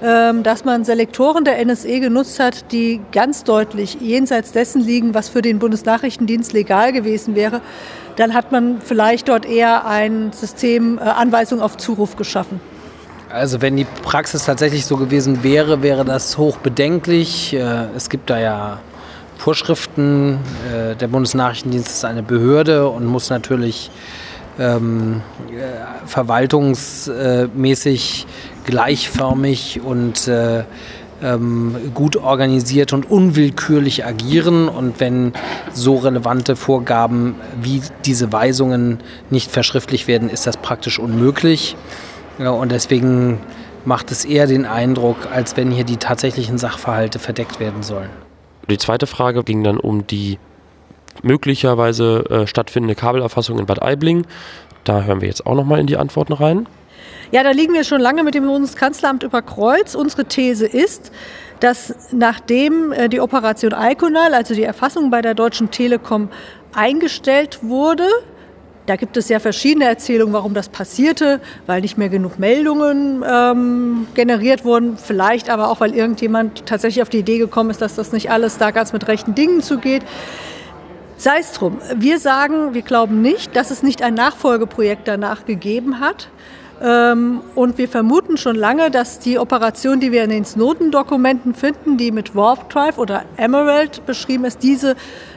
ähm, 0.03 0.43
dass 0.43 0.65
man 0.65 0.85
Selektoren 0.85 1.45
der 1.45 1.65
NSE 1.65 2.01
genutzt 2.01 2.39
hat, 2.39 2.73
die 2.73 3.01
ganz 3.13 3.45
deutlich 3.45 3.99
jenseits 4.01 4.53
dessen 4.53 4.81
liegen, 4.81 5.15
was 5.15 5.29
für 5.29 5.43
den 5.43 5.59
Bundesnachrichtendienst 5.59 6.53
legal 6.53 6.93
gewesen 6.93 7.35
wäre, 7.35 7.61
dann 8.17 8.35
hat 8.35 8.53
man 8.53 8.81
vielleicht 8.81 9.29
dort 9.29 9.47
eher 9.47 9.87
ein 9.87 10.33
System 10.33 10.99
äh, 10.99 11.03
Anweisung 11.03 11.61
auf 11.61 11.77
Zuruf 11.77 12.17
geschaffen. 12.17 12.61
Also 13.35 13.61
wenn 13.61 13.77
die 13.77 13.87
Praxis 14.05 14.45
tatsächlich 14.45 14.87
so 14.87 14.97
gewesen 14.97 15.43
wäre, 15.43 15.83
wäre 15.83 16.05
das 16.05 16.39
hoch 16.39 16.59
bedenklich. 16.59 17.53
Äh, 17.53 17.87
es 17.97 18.09
gibt 18.09 18.31
da 18.31 18.39
ja 18.39 18.79
Vorschriften. 19.39 20.39
Äh, 20.73 20.95
der 20.95 21.09
Bundesnachrichtendienst 21.09 21.89
ist 21.89 22.05
eine 22.05 22.23
Behörde 22.23 22.89
und 22.89 23.07
muss 23.07 23.31
natürlich 23.31 23.91
ähm, 24.61 25.21
verwaltungsmäßig 26.07 28.27
gleichförmig 28.67 29.81
und 29.85 30.29
äh, 30.29 30.63
ähm, 31.21 31.75
gut 31.93 32.17
organisiert 32.17 32.93
und 32.93 33.11
unwillkürlich 33.11 34.07
agieren. 34.07 34.69
Und 34.69 35.01
wenn 35.01 35.33
so 35.73 35.97
relevante 35.97 36.55
Vorgaben 36.55 37.35
wie 37.61 37.83
diese 38.05 38.33
Weisungen 38.33 39.01
nicht 39.29 39.51
verschriftlich 39.51 40.07
werden, 40.07 40.31
ist 40.31 40.47
das 40.47 40.57
praktisch 40.57 41.01
unmöglich. 41.01 41.75
Ja, 42.39 42.51
und 42.51 42.73
deswegen 42.73 43.39
macht 43.85 44.11
es 44.11 44.25
eher 44.25 44.47
den 44.47 44.65
Eindruck, 44.65 45.29
als 45.33 45.57
wenn 45.57 45.71
hier 45.71 45.85
die 45.85 45.97
tatsächlichen 45.97 46.59
Sachverhalte 46.59 47.19
verdeckt 47.19 47.61
werden 47.61 47.83
sollen. 47.83 48.11
Die 48.69 48.79
zweite 48.79 49.07
Frage 49.07 49.45
ging 49.45 49.63
dann 49.63 49.79
um 49.79 50.07
die 50.07 50.39
möglicherweise 51.23 52.25
äh, 52.31 52.47
stattfindende 52.47 52.95
Kabelerfassung 52.95 53.59
in 53.59 53.67
Bad 53.67 53.83
Aibling. 53.83 54.27
Da 54.85 55.03
hören 55.03 55.21
wir 55.21 55.29
jetzt 55.29 55.47
auch 55.47 55.55
nochmal 55.55 55.81
in 55.81 55.87
die 55.87 55.97
Antworten 55.97 56.33
rein. 56.33 56.67
Ja, 57.31 57.43
da 57.43 57.51
liegen 57.51 57.75
wir 57.75 57.85
schon 57.85 58.01
lange 58.01 58.23
mit 58.23 58.35
dem 58.35 58.47
Bundeskanzleramt 58.47 59.23
über 59.23 59.43
Kreuz. 59.43 59.95
Unsere 59.95 60.25
These 60.25 60.67
ist, 60.67 61.11
dass 61.61 61.95
nachdem 62.13 62.93
äh, 62.93 63.09
die 63.09 63.21
Operation 63.21 63.75
Iconal, 63.77 64.35
also 64.35 64.55
die 64.55 64.63
Erfassung 64.63 65.11
bei 65.11 65.23
der 65.23 65.35
Deutschen 65.35 65.71
Telekom, 65.71 66.29
eingestellt 66.75 67.61
wurde, 67.63 68.07
da 68.87 68.97
gibt 68.97 69.17
es 69.17 69.29
ja 69.29 69.41
verschiedene 69.41 69.87
Erzählungen, 69.87 70.35
warum 70.35 70.55
das 70.55 70.69
passierte, 70.69 71.41
weil 71.67 71.81
nicht 71.81 71.97
mehr 71.97 72.09
genug 72.09 72.39
Meldungen 72.39 73.25
ähm, 73.27 74.07
generiert 74.15 74.65
wurden, 74.65 74.99
vielleicht 74.99 75.49
aber 75.49 75.69
auch, 75.69 75.81
weil 75.81 75.95
irgendjemand 75.95 76.67
tatsächlich 76.67 77.03
auf 77.03 77.09
die 77.09 77.19
Idee 77.19 77.39
gekommen 77.39 77.71
ist, 77.71 77.81
dass 77.81 77.95
das 77.95 78.13
nicht 78.13 78.31
alles 78.31 78.59
da 78.59 78.71
ganz 78.71 78.93
mit 78.93 79.09
rechten 79.09 79.35
Dingen 79.35 79.63
zugeht. 79.63 80.03
Sei 81.17 81.39
es 81.39 81.53
drum. 81.53 81.79
Wir 81.97 82.19
sagen, 82.19 82.75
wir 82.75 82.83
glauben 82.83 83.23
nicht, 83.23 83.57
dass 83.57 83.71
es 83.71 83.83
nicht 83.83 84.03
ein 84.03 84.15
Nachfolgeprojekt 84.15 85.09
danach 85.09 85.47
gegeben 85.47 86.01
hat. 86.01 86.29
Ähm, 86.83 87.41
und 87.55 87.79
wir 87.79 87.89
vermuten 87.89 88.37
schon 88.37 88.57
lange, 88.57 88.91
dass 88.91 89.19
die 89.19 89.39
Operation, 89.39 90.01
die 90.01 90.13
wir 90.13 90.25
in 90.25 90.31
den 90.31 90.45
Snowden-Dokumenten 90.45 91.55
finden, 91.55 91.97
die 91.97 92.11
mit 92.11 92.35
Warp 92.35 92.69
Drive 92.71 92.99
oder 92.99 93.23
Emerald 93.37 94.05
beschrieben 94.07 94.45
ist, 94.45 94.63
diese 94.63 94.97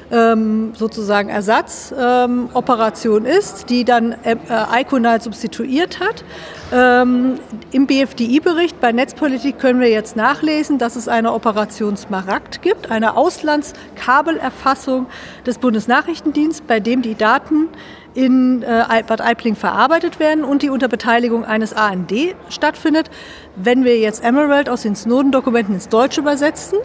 ähm, 0.09 0.73
sozusagen 0.75 1.29
Ersatzoperation 1.29 3.25
ähm, 3.25 3.31
ist, 3.31 3.69
die 3.69 3.83
dann 3.85 4.13
äh, 4.23 4.35
Iconal 4.81 5.21
substituiert 5.21 5.99
hat. 5.99 6.23
Im 6.69 7.87
BFDI-Bericht 7.87 8.81
bei 8.81 8.91
Netzpolitik 8.91 9.57
können 9.57 9.79
wir 9.79 9.89
jetzt 9.89 10.17
nachlesen, 10.17 10.77
dass 10.77 10.97
es 10.97 11.07
eine 11.07 11.31
Operation 11.31 11.95
Smaragd 11.95 12.61
gibt, 12.61 12.91
eine 12.91 13.15
Auslandskabelerfassung 13.15 15.05
des 15.45 15.59
Bundesnachrichtendienstes, 15.59 16.67
bei 16.67 16.81
dem 16.81 17.01
die 17.01 17.15
Daten 17.15 17.69
in 18.17 18.63
äh, 18.63 19.03
Bad 19.05 19.21
Aibling 19.21 19.55
verarbeitet 19.55 20.19
werden 20.19 20.43
und 20.43 20.63
die 20.63 20.71
unter 20.71 20.87
Beteiligung 20.87 21.45
eines 21.45 21.73
AND 21.73 22.11
stattfindet. 22.49 23.11
Wenn 23.55 23.83
wir 23.83 23.99
jetzt 23.99 24.23
Emerald 24.23 24.69
aus 24.69 24.81
den 24.81 24.95
Snowden-Dokumenten 24.95 25.75
ins 25.75 25.87
Deutsche 25.87 26.21
übersetzen, 26.21 26.79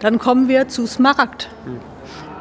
dann 0.00 0.18
kommen 0.18 0.48
wir 0.48 0.66
zu 0.66 0.88
Smaragd. 0.88 1.48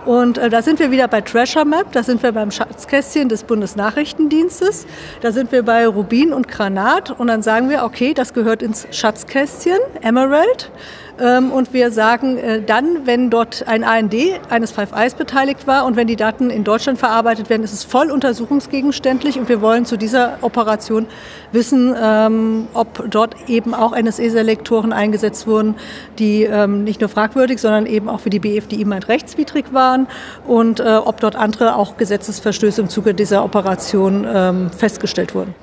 Und 0.05 0.39
äh, 0.39 0.49
da 0.49 0.63
sind 0.63 0.79
wir 0.79 0.89
wieder 0.89 1.07
bei 1.07 1.21
Treasure 1.21 1.65
Map, 1.65 1.91
da 1.91 2.01
sind 2.01 2.23
wir 2.23 2.31
beim 2.31 2.49
Schatzkästchen 2.49 3.29
des 3.29 3.43
Bundesnachrichtendienstes, 3.43 4.87
da 5.21 5.31
sind 5.31 5.51
wir 5.51 5.61
bei 5.61 5.85
Rubin 5.85 6.33
und 6.33 6.47
Granat 6.47 7.11
und 7.11 7.27
dann 7.27 7.43
sagen 7.43 7.69
wir, 7.69 7.83
okay, 7.83 8.15
das 8.15 8.33
gehört 8.33 8.63
ins 8.63 8.87
Schatzkästchen, 8.89 9.77
Emerald. 10.01 10.71
Ähm, 11.19 11.51
und 11.51 11.73
wir 11.73 11.91
sagen 11.91 12.37
äh, 12.37 12.61
dann, 12.61 13.05
wenn 13.05 13.29
dort 13.29 13.67
ein 13.67 13.83
AND 13.83 14.15
eines 14.49 14.71
Five 14.71 14.91
Eyes 14.93 15.13
beteiligt 15.13 15.67
war 15.67 15.85
und 15.85 15.95
wenn 15.95 16.07
die 16.07 16.15
Daten 16.15 16.49
in 16.49 16.63
Deutschland 16.63 16.99
verarbeitet 16.99 17.49
werden, 17.49 17.63
ist 17.63 17.73
es 17.73 17.83
voll 17.83 18.11
untersuchungsgegenständlich 18.11 19.39
und 19.39 19.49
wir 19.49 19.61
wollen 19.61 19.85
zu 19.85 19.97
dieser 19.97 20.37
Operation 20.41 21.07
wissen, 21.51 21.95
ähm, 22.01 22.67
ob 22.73 23.09
dort 23.09 23.35
eben 23.47 23.73
auch 23.73 23.95
NSE-Selektoren 23.95 24.93
eingesetzt 24.93 25.47
wurden, 25.47 25.75
die 26.19 26.43
ähm, 26.43 26.83
nicht 26.83 27.01
nur 27.01 27.09
fragwürdig, 27.09 27.59
sondern 27.59 27.85
eben 27.85 28.09
auch 28.09 28.19
für 28.19 28.29
die 28.29 28.39
BFDI 28.39 28.85
meint 28.85 29.07
rechtswidrig 29.07 29.73
waren 29.73 30.07
und 30.47 30.79
äh, 30.79 30.95
ob 30.95 31.19
dort 31.19 31.35
andere 31.35 31.75
auch 31.75 31.97
Gesetzesverstöße 31.97 32.81
im 32.81 32.89
Zuge 32.89 33.13
dieser 33.13 33.43
Operation 33.43 34.71
festgestellt 34.77 35.35
wurden. 35.35 35.53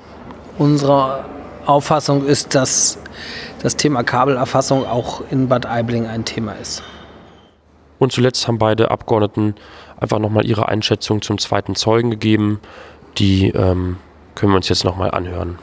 Unsere 0.57 1.25
Auffassung 1.65 2.25
ist, 2.25 2.55
dass 2.55 2.97
das 3.61 3.75
Thema 3.75 4.03
Kabelerfassung 4.03 4.85
auch 4.85 5.21
in 5.31 5.47
Bad 5.47 5.65
Aibling 5.65 6.07
ein 6.07 6.25
Thema 6.25 6.53
ist. 6.53 6.83
Und 7.99 8.11
zuletzt 8.13 8.47
haben 8.47 8.57
beide 8.57 8.91
Abgeordneten 8.91 9.55
einfach 9.99 10.19
nochmal 10.19 10.45
ihre 10.45 10.69
Einschätzung 10.69 11.21
zum 11.21 11.37
zweiten 11.37 11.75
Zeugen 11.75 12.09
gegeben. 12.11 12.61
Die 13.17 13.49
ähm, 13.49 13.97
können 14.35 14.53
wir 14.53 14.57
uns 14.57 14.69
jetzt 14.69 14.85
nochmal 14.85 15.11
anhören. 15.11 15.59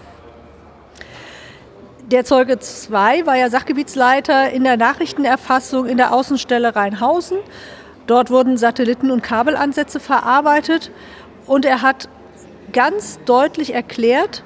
Der 2.10 2.24
Zeuge 2.24 2.60
2 2.60 3.26
war 3.26 3.36
ja 3.36 3.50
Sachgebietsleiter 3.50 4.50
in 4.50 4.62
der 4.62 4.76
Nachrichtenerfassung 4.76 5.86
in 5.86 5.96
der 5.96 6.12
Außenstelle 6.12 6.76
Rheinhausen. 6.76 7.38
Dort 8.06 8.30
wurden 8.30 8.56
Satelliten- 8.56 9.10
und 9.10 9.22
Kabelansätze 9.22 9.98
verarbeitet 9.98 10.92
und 11.46 11.64
er 11.64 11.82
hat 11.82 12.08
ganz 12.72 13.18
deutlich 13.24 13.74
erklärt, 13.74 14.44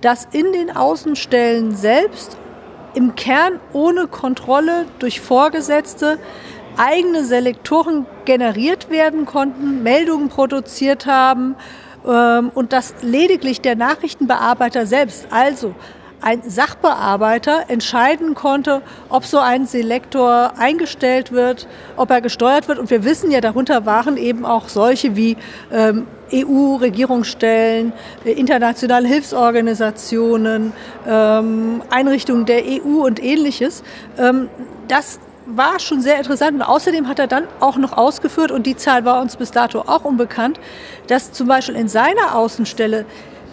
dass 0.00 0.28
in 0.30 0.52
den 0.52 0.74
Außenstellen 0.74 1.74
selbst 1.74 2.38
im 2.94 3.14
Kern 3.14 3.60
ohne 3.72 4.06
Kontrolle 4.06 4.86
durch 4.98 5.20
Vorgesetzte 5.20 6.18
eigene 6.76 7.24
Selektoren 7.24 8.06
generiert 8.24 8.90
werden 8.90 9.26
konnten, 9.26 9.82
Meldungen 9.82 10.28
produziert 10.28 11.06
haben 11.06 11.56
ähm, 12.06 12.50
und 12.54 12.72
dass 12.72 12.94
lediglich 13.02 13.60
der 13.60 13.76
Nachrichtenbearbeiter 13.76 14.86
selbst, 14.86 15.26
also 15.30 15.74
ein 16.22 16.42
Sachbearbeiter 16.48 17.64
entscheiden 17.68 18.34
konnte, 18.34 18.82
ob 19.08 19.24
so 19.24 19.38
ein 19.38 19.66
Selektor 19.66 20.52
eingestellt 20.58 21.32
wird, 21.32 21.66
ob 21.96 22.10
er 22.10 22.20
gesteuert 22.20 22.68
wird. 22.68 22.78
Und 22.78 22.90
wir 22.90 23.04
wissen 23.04 23.30
ja, 23.30 23.40
darunter 23.40 23.86
waren 23.86 24.16
eben 24.16 24.44
auch 24.44 24.68
solche 24.68 25.16
wie 25.16 25.36
ähm, 25.72 26.06
EU-Regierungsstellen, 26.32 27.92
äh, 28.24 28.32
internationale 28.32 29.08
Hilfsorganisationen, 29.08 30.72
ähm, 31.06 31.82
Einrichtungen 31.90 32.46
der 32.46 32.62
EU 32.64 33.04
und 33.04 33.22
ähnliches. 33.22 33.82
Ähm, 34.18 34.48
das 34.88 35.18
war 35.46 35.80
schon 35.80 36.00
sehr 36.00 36.18
interessant. 36.18 36.54
Und 36.54 36.62
außerdem 36.62 37.08
hat 37.08 37.18
er 37.18 37.26
dann 37.26 37.44
auch 37.60 37.76
noch 37.76 37.96
ausgeführt, 37.96 38.50
und 38.50 38.66
die 38.66 38.76
Zahl 38.76 39.04
war 39.04 39.20
uns 39.20 39.36
bis 39.36 39.50
dato 39.50 39.80
auch 39.80 40.04
unbekannt, 40.04 40.60
dass 41.08 41.32
zum 41.32 41.48
Beispiel 41.48 41.76
in 41.76 41.88
seiner 41.88 42.36
Außenstelle 42.36 43.04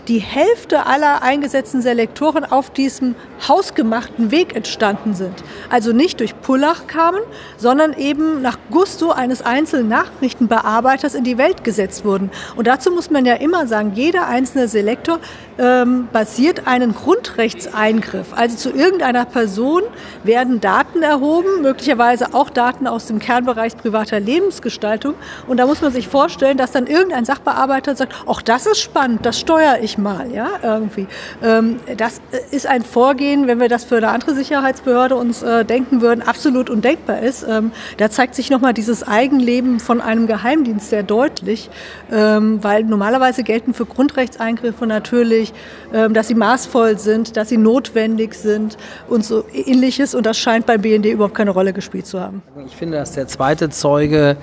die 0.08 0.20
Hälfte 0.20 0.86
aller 0.86 1.22
eingesetzten 1.22 1.82
Selektoren 1.82 2.46
auf 2.46 2.70
diesem 2.70 3.16
hausgemachten 3.48 4.32
Weg 4.32 4.56
entstanden 4.56 5.14
sind. 5.14 5.44
Also 5.70 5.92
nicht 5.92 6.22
durch 6.22 6.40
Pullach 6.42 6.88
kamen, 6.88 7.22
sondern 7.58 7.94
eben 7.94 8.42
nach 8.42 8.58
Gusto 8.72 9.12
eines 9.12 9.42
einzelnen 9.42 9.90
Nachrichtenbearbeiters 9.90 11.14
in 11.14 11.26
die 11.26 11.38
Welt 11.38 11.64
gesetzt 11.64 12.06
wurden. 12.06 12.32
Und 12.56 12.68
dazu 12.68 12.92
muss 12.92 13.10
man 13.10 13.26
ja 13.26 13.36
immer 13.36 13.68
sagen, 13.68 13.92
jeder 13.96 14.28
einzelne 14.28 14.68
Selektor 14.68 15.20
ähm, 15.58 16.08
basiert 16.12 16.68
einen 16.68 16.94
Grundrechtseingriff. 16.94 18.34
Also 18.36 18.58
zu 18.58 18.70
irgendeiner 18.72 19.26
Person 19.26 19.84
werden 20.24 20.62
Daten 20.62 21.02
erhoben, 21.02 21.62
möglicherweise 21.62 22.34
auch 22.34 22.50
Daten 22.50 22.88
aus 22.88 23.08
dem 23.08 23.20
Kernbereich 23.20 23.78
privater 23.78 24.20
Lebensgestaltung. 24.20 25.16
Und 25.48 25.58
da 25.58 25.66
muss 25.66 25.82
man 25.82 25.92
sich 25.92 26.08
vorstellen, 26.08 26.58
dass 26.58 26.72
dann 26.72 26.88
irgendein 26.88 27.26
Sachbearbeiter 27.26 27.96
sagt, 27.96 28.14
ach, 28.28 28.42
das 28.42 28.66
ist 28.66 28.80
spannend, 28.80 29.26
das 29.26 29.40
steuere 29.40 29.80
ich 29.82 29.98
mal, 29.98 30.32
ja, 30.32 30.50
irgendwie. 30.62 31.08
Ähm, 31.44 31.80
das 31.98 32.22
ist 32.52 32.68
ein 32.68 32.84
Vorgehen, 32.84 33.48
wenn 33.48 33.60
wir 33.60 33.70
das 33.70 33.84
für 33.84 33.98
eine 33.98 34.10
andere 34.10 34.36
Sicherheitsbehörde 34.36 35.16
uns 35.16 35.44
äh, 35.44 35.66
denken 35.66 36.02
würden, 36.02 36.22
absolut 36.22 36.70
undenkbar 36.70 37.22
ist. 37.22 37.46
Ähm, 37.48 37.72
da 37.98 38.10
zeigt 38.10 38.36
sich 38.36 38.50
nochmal 38.50 38.74
dieses 38.74 39.08
Eigenleben 39.08 39.80
von 39.80 40.02
einem 40.02 40.28
Geheimdienst 40.28 40.90
sehr 40.90 41.04
deutlich, 41.04 41.70
ähm, 42.12 42.64
weil 42.64 42.84
normalerweise 42.84 43.44
gelten 43.44 43.74
für 43.74 43.86
Grundrechtseingriffe 43.86 44.86
natürlich, 44.86 45.47
ähm, 45.94 46.14
dass 46.14 46.28
sie 46.28 46.36
maßvoll 46.36 46.98
sind, 47.00 47.38
dass 47.38 47.50
sie 47.50 47.58
notwendig 47.58 48.34
sind 48.34 48.78
und 49.08 49.26
so 49.26 49.46
ähnliches. 49.54 50.16
Und 50.16 50.26
das 50.26 50.38
scheint 50.38 50.66
beim 50.66 50.82
BND 50.82 51.06
überhaupt 51.06 51.36
keine 51.36 51.52
Rolle 51.52 51.74
gespielt 51.74 52.06
zu 52.06 52.20
haben. 52.20 52.42
Ich 52.66 52.76
finde, 52.76 52.98
dass 52.98 53.14
der 53.14 53.28
zweite 53.28 53.70
Zeuge 53.70 54.38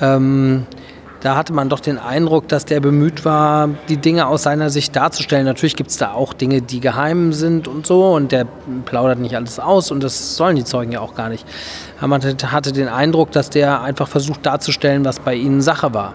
ähm, 0.00 0.66
da 1.22 1.36
hatte 1.36 1.52
man 1.52 1.68
doch 1.68 1.78
den 1.78 1.98
Eindruck, 1.98 2.48
dass 2.48 2.64
der 2.64 2.80
bemüht 2.80 3.24
war, 3.24 3.68
die 3.88 3.96
Dinge 3.96 4.26
aus 4.26 4.42
seiner 4.42 4.70
Sicht 4.70 4.96
darzustellen. 4.96 5.46
Natürlich 5.46 5.76
gibt 5.76 5.90
es 5.90 5.96
da 5.96 6.12
auch 6.12 6.32
Dinge, 6.32 6.62
die 6.62 6.80
geheim 6.80 7.32
sind 7.32 7.68
und 7.68 7.86
so 7.86 8.12
und 8.12 8.32
der 8.32 8.44
plaudert 8.84 9.20
nicht 9.20 9.36
alles 9.36 9.60
aus 9.60 9.92
und 9.92 10.02
das 10.02 10.36
sollen 10.36 10.56
die 10.56 10.64
Zeugen 10.64 10.90
ja 10.90 11.00
auch 11.00 11.14
gar 11.14 11.28
nicht. 11.28 11.46
Aber 11.98 12.08
man 12.08 12.22
hatte 12.22 12.72
den 12.72 12.88
Eindruck, 12.88 13.30
dass 13.30 13.50
der 13.50 13.82
einfach 13.82 14.08
versucht 14.08 14.44
darzustellen, 14.44 15.04
was 15.04 15.20
bei 15.20 15.34
ihnen 15.34 15.62
Sache 15.62 15.94
war. 15.94 16.14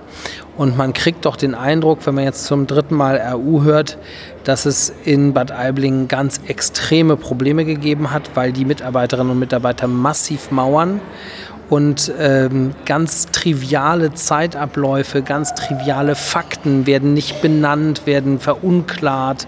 Und 0.57 0.75
man 0.75 0.91
kriegt 0.91 1.25
doch 1.25 1.37
den 1.37 1.55
Eindruck, 1.55 1.99
wenn 2.05 2.15
man 2.15 2.25
jetzt 2.25 2.43
zum 2.45 2.67
dritten 2.67 2.95
Mal 2.95 3.15
RU 3.17 3.63
hört, 3.63 3.97
dass 4.43 4.65
es 4.65 4.91
in 5.05 5.31
Bad 5.31 5.51
Aiblingen 5.51 6.09
ganz 6.09 6.41
extreme 6.47 7.15
Probleme 7.15 7.63
gegeben 7.63 8.11
hat, 8.11 8.31
weil 8.33 8.51
die 8.51 8.65
Mitarbeiterinnen 8.65 9.31
und 9.31 9.39
Mitarbeiter 9.39 9.87
massiv 9.87 10.51
mauern 10.51 10.99
und 11.69 12.11
ähm, 12.17 12.73
ganz 12.85 13.27
triviale 13.27 14.13
Zeitabläufe, 14.13 15.21
ganz 15.21 15.53
triviale 15.53 16.15
Fakten 16.15 16.85
werden 16.85 17.13
nicht 17.13 17.41
benannt, 17.41 18.05
werden 18.05 18.39
verunklart. 18.39 19.47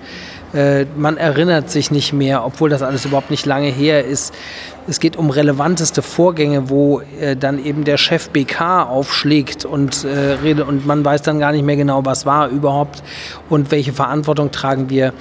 Äh, 0.54 0.86
man 0.98 1.18
erinnert 1.18 1.70
sich 1.70 1.92
nicht 1.92 2.12
mehr, 2.12 2.44
obwohl 2.44 2.70
das 2.70 2.82
alles 2.82 3.06
überhaupt 3.06 3.30
nicht 3.32 3.46
lange 3.46 3.68
her 3.68 4.04
ist. 4.04 4.34
Es 4.88 5.00
geht 5.00 5.16
um 5.16 5.30
relevanteste 5.30 6.02
Vorgänge, 6.02 6.70
wo 6.70 7.02
äh, 7.22 7.36
dann 7.36 7.64
eben 7.64 7.84
der 7.84 7.98
Chef 7.98 8.30
BK 8.30 8.84
aufschlägt 8.84 9.64
und 9.64 10.04
äh, 10.04 10.62
und 10.62 10.88
man 10.88 11.06
weiß 11.06 11.22
dann 11.22 11.40
gar 11.40 11.52
nicht 11.52 11.64
mehr 11.64 11.76
genau, 11.76 12.04
was 12.06 12.26
war 12.26 12.50
überhaupt 12.50 13.04
und 13.50 13.72
welche 13.72 13.94
Verantwortung 13.94 14.52
tragen 14.52 14.90
wir. 14.90 15.14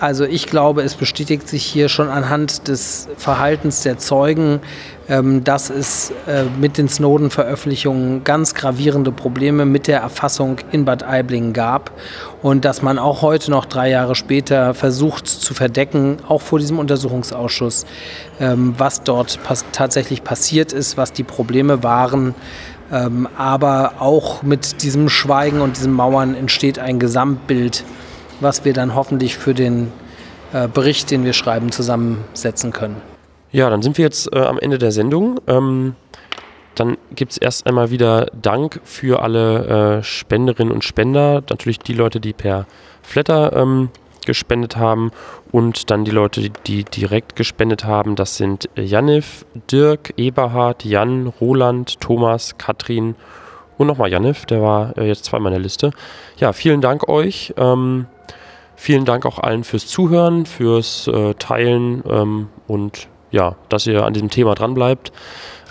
Also 0.00 0.24
ich 0.24 0.46
glaube, 0.46 0.82
es 0.82 0.94
bestätigt 0.94 1.48
sich 1.48 1.64
hier 1.64 1.88
schon 1.88 2.08
anhand 2.08 2.66
des 2.66 3.08
Verhaltens 3.16 3.82
der 3.82 3.96
Zeugen, 3.98 4.60
ähm, 5.08 5.44
dass 5.44 5.70
es 5.70 6.10
äh, 6.26 6.44
mit 6.58 6.78
den 6.78 6.88
Snowden-Veröffentlichungen 6.88 8.24
ganz 8.24 8.54
gravierende 8.54 9.12
Probleme 9.12 9.66
mit 9.66 9.86
der 9.86 10.00
Erfassung 10.00 10.56
in 10.72 10.84
Bad 10.84 11.04
Aiblingen 11.04 11.52
gab 11.52 11.92
und 12.42 12.64
dass 12.64 12.82
man 12.82 12.98
auch 12.98 13.22
heute 13.22 13.50
noch 13.50 13.66
drei 13.66 13.88
Jahre 13.88 14.14
später 14.14 14.74
versucht 14.74 15.28
zu 15.28 15.54
verdecken, 15.54 16.16
auch 16.26 16.42
vor 16.42 16.58
diesem 16.58 16.78
Untersuchungsausschuss, 16.78 17.86
ähm, 18.40 18.74
was 18.76 19.04
dort 19.04 19.38
tatsächlich 19.72 20.24
passiert 20.24 20.72
ist, 20.72 20.96
was 20.96 21.12
die 21.12 21.24
Probleme 21.24 21.82
waren. 21.82 22.34
Ähm, 22.92 23.28
aber 23.36 23.94
auch 24.00 24.42
mit 24.42 24.82
diesem 24.82 25.08
Schweigen 25.08 25.60
und 25.60 25.76
diesen 25.76 25.92
Mauern 25.92 26.34
entsteht 26.34 26.78
ein 26.78 26.98
Gesamtbild, 26.98 27.84
was 28.44 28.64
wir 28.64 28.72
dann 28.72 28.94
hoffentlich 28.94 29.36
für 29.36 29.54
den 29.54 29.90
äh, 30.52 30.68
Bericht, 30.68 31.10
den 31.10 31.24
wir 31.24 31.32
schreiben, 31.32 31.72
zusammensetzen 31.72 32.72
können. 32.72 33.02
Ja, 33.50 33.68
dann 33.70 33.82
sind 33.82 33.98
wir 33.98 34.04
jetzt 34.04 34.32
äh, 34.32 34.38
am 34.38 34.60
Ende 34.60 34.78
der 34.78 34.92
Sendung. 34.92 35.40
Ähm, 35.48 35.96
dann 36.76 36.96
gibt 37.14 37.32
es 37.32 37.38
erst 37.38 37.66
einmal 37.66 37.90
wieder 37.90 38.26
Dank 38.40 38.80
für 38.84 39.22
alle 39.22 39.98
äh, 39.98 40.02
Spenderinnen 40.02 40.72
und 40.72 40.84
Spender. 40.84 41.42
Natürlich 41.48 41.78
die 41.80 41.94
Leute, 41.94 42.20
die 42.20 42.32
per 42.32 42.66
Flatter 43.02 43.52
ähm, 43.54 43.90
gespendet 44.26 44.76
haben 44.76 45.12
und 45.52 45.90
dann 45.90 46.04
die 46.04 46.10
Leute, 46.10 46.50
die, 46.66 46.84
direkt 46.84 47.36
gespendet 47.36 47.84
haben. 47.84 48.16
Das 48.16 48.36
sind 48.36 48.68
Janif, 48.76 49.44
Dirk, 49.70 50.14
Eberhard, 50.16 50.84
Jan, 50.84 51.32
Roland, 51.40 52.00
Thomas, 52.00 52.58
Katrin 52.58 53.14
und 53.76 53.86
nochmal 53.86 54.10
Janif, 54.10 54.46
der 54.46 54.62
war 54.62 54.96
äh, 54.96 55.06
jetzt 55.06 55.24
zweimal 55.24 55.52
in 55.52 55.58
der 55.58 55.62
Liste. 55.62 55.90
Ja, 56.36 56.52
vielen 56.52 56.80
Dank 56.80 57.08
euch. 57.08 57.54
Ähm, 57.56 58.06
Vielen 58.76 59.04
Dank 59.04 59.24
auch 59.26 59.38
allen 59.38 59.64
fürs 59.64 59.86
Zuhören, 59.86 60.46
fürs 60.46 61.06
äh, 61.08 61.34
Teilen 61.34 62.02
ähm, 62.08 62.48
und 62.66 63.08
ja, 63.30 63.56
dass 63.68 63.86
ihr 63.86 64.04
an 64.04 64.12
diesem 64.12 64.30
Thema 64.30 64.54
dranbleibt. 64.54 65.12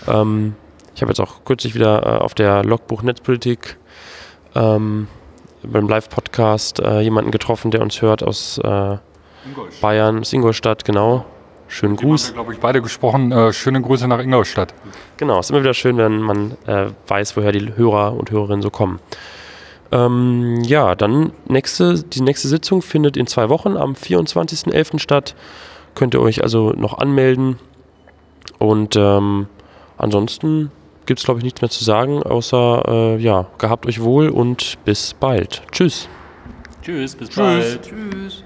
Ähm, 0.06 0.54
ich 0.94 1.02
habe 1.02 1.10
jetzt 1.10 1.20
auch 1.20 1.44
kürzlich 1.44 1.74
wieder 1.74 2.02
äh, 2.02 2.18
auf 2.18 2.34
der 2.34 2.64
Logbuch 2.64 3.02
Netzpolitik 3.02 3.78
ähm, 4.54 5.08
beim 5.62 5.88
Live-Podcast 5.88 6.80
äh, 6.80 7.00
jemanden 7.00 7.30
getroffen, 7.30 7.70
der 7.70 7.82
uns 7.82 8.02
hört 8.02 8.22
aus 8.22 8.58
äh, 8.58 8.96
Bayern, 9.80 10.20
aus 10.20 10.32
Ingolstadt, 10.32 10.84
genau. 10.84 11.24
Schönen 11.66 11.96
Gruß. 11.96 12.28
Wir 12.28 12.34
glaube 12.34 12.52
ich, 12.52 12.60
beide 12.60 12.82
gesprochen. 12.82 13.32
Äh, 13.32 13.52
schöne 13.52 13.80
Grüße 13.80 14.06
nach 14.06 14.20
Ingolstadt. 14.20 14.74
Genau, 15.16 15.40
es 15.40 15.46
ist 15.46 15.50
immer 15.50 15.60
wieder 15.60 15.74
schön, 15.74 15.96
wenn 15.96 16.20
man 16.20 16.56
äh, 16.66 16.86
weiß, 17.08 17.36
woher 17.36 17.52
die 17.52 17.74
Hörer 17.76 18.12
und 18.12 18.30
Hörerinnen 18.30 18.62
so 18.62 18.70
kommen. 18.70 19.00
Ähm, 19.94 20.62
ja, 20.64 20.96
dann 20.96 21.32
nächste, 21.46 22.02
die 22.02 22.20
nächste 22.20 22.48
Sitzung 22.48 22.82
findet 22.82 23.16
in 23.16 23.28
zwei 23.28 23.48
Wochen 23.48 23.76
am 23.76 23.92
24.11. 23.92 24.98
statt. 24.98 25.36
Könnt 25.94 26.14
ihr 26.14 26.20
euch 26.20 26.42
also 26.42 26.70
noch 26.70 26.98
anmelden. 26.98 27.60
Und 28.58 28.96
ähm, 28.96 29.46
ansonsten 29.96 30.72
gibt 31.06 31.20
es, 31.20 31.24
glaube 31.24 31.38
ich, 31.38 31.44
nichts 31.44 31.60
mehr 31.60 31.70
zu 31.70 31.84
sagen, 31.84 32.24
außer, 32.24 32.82
äh, 32.88 33.16
ja, 33.18 33.46
gehabt 33.58 33.86
euch 33.86 34.02
wohl 34.02 34.30
und 34.30 34.78
bis 34.84 35.14
bald. 35.14 35.62
Tschüss. 35.70 36.08
Tschüss, 36.82 37.14
bis 37.14 37.28
Tschüss. 37.28 37.36
bald. 37.36 37.82
Tschüss. 37.82 38.44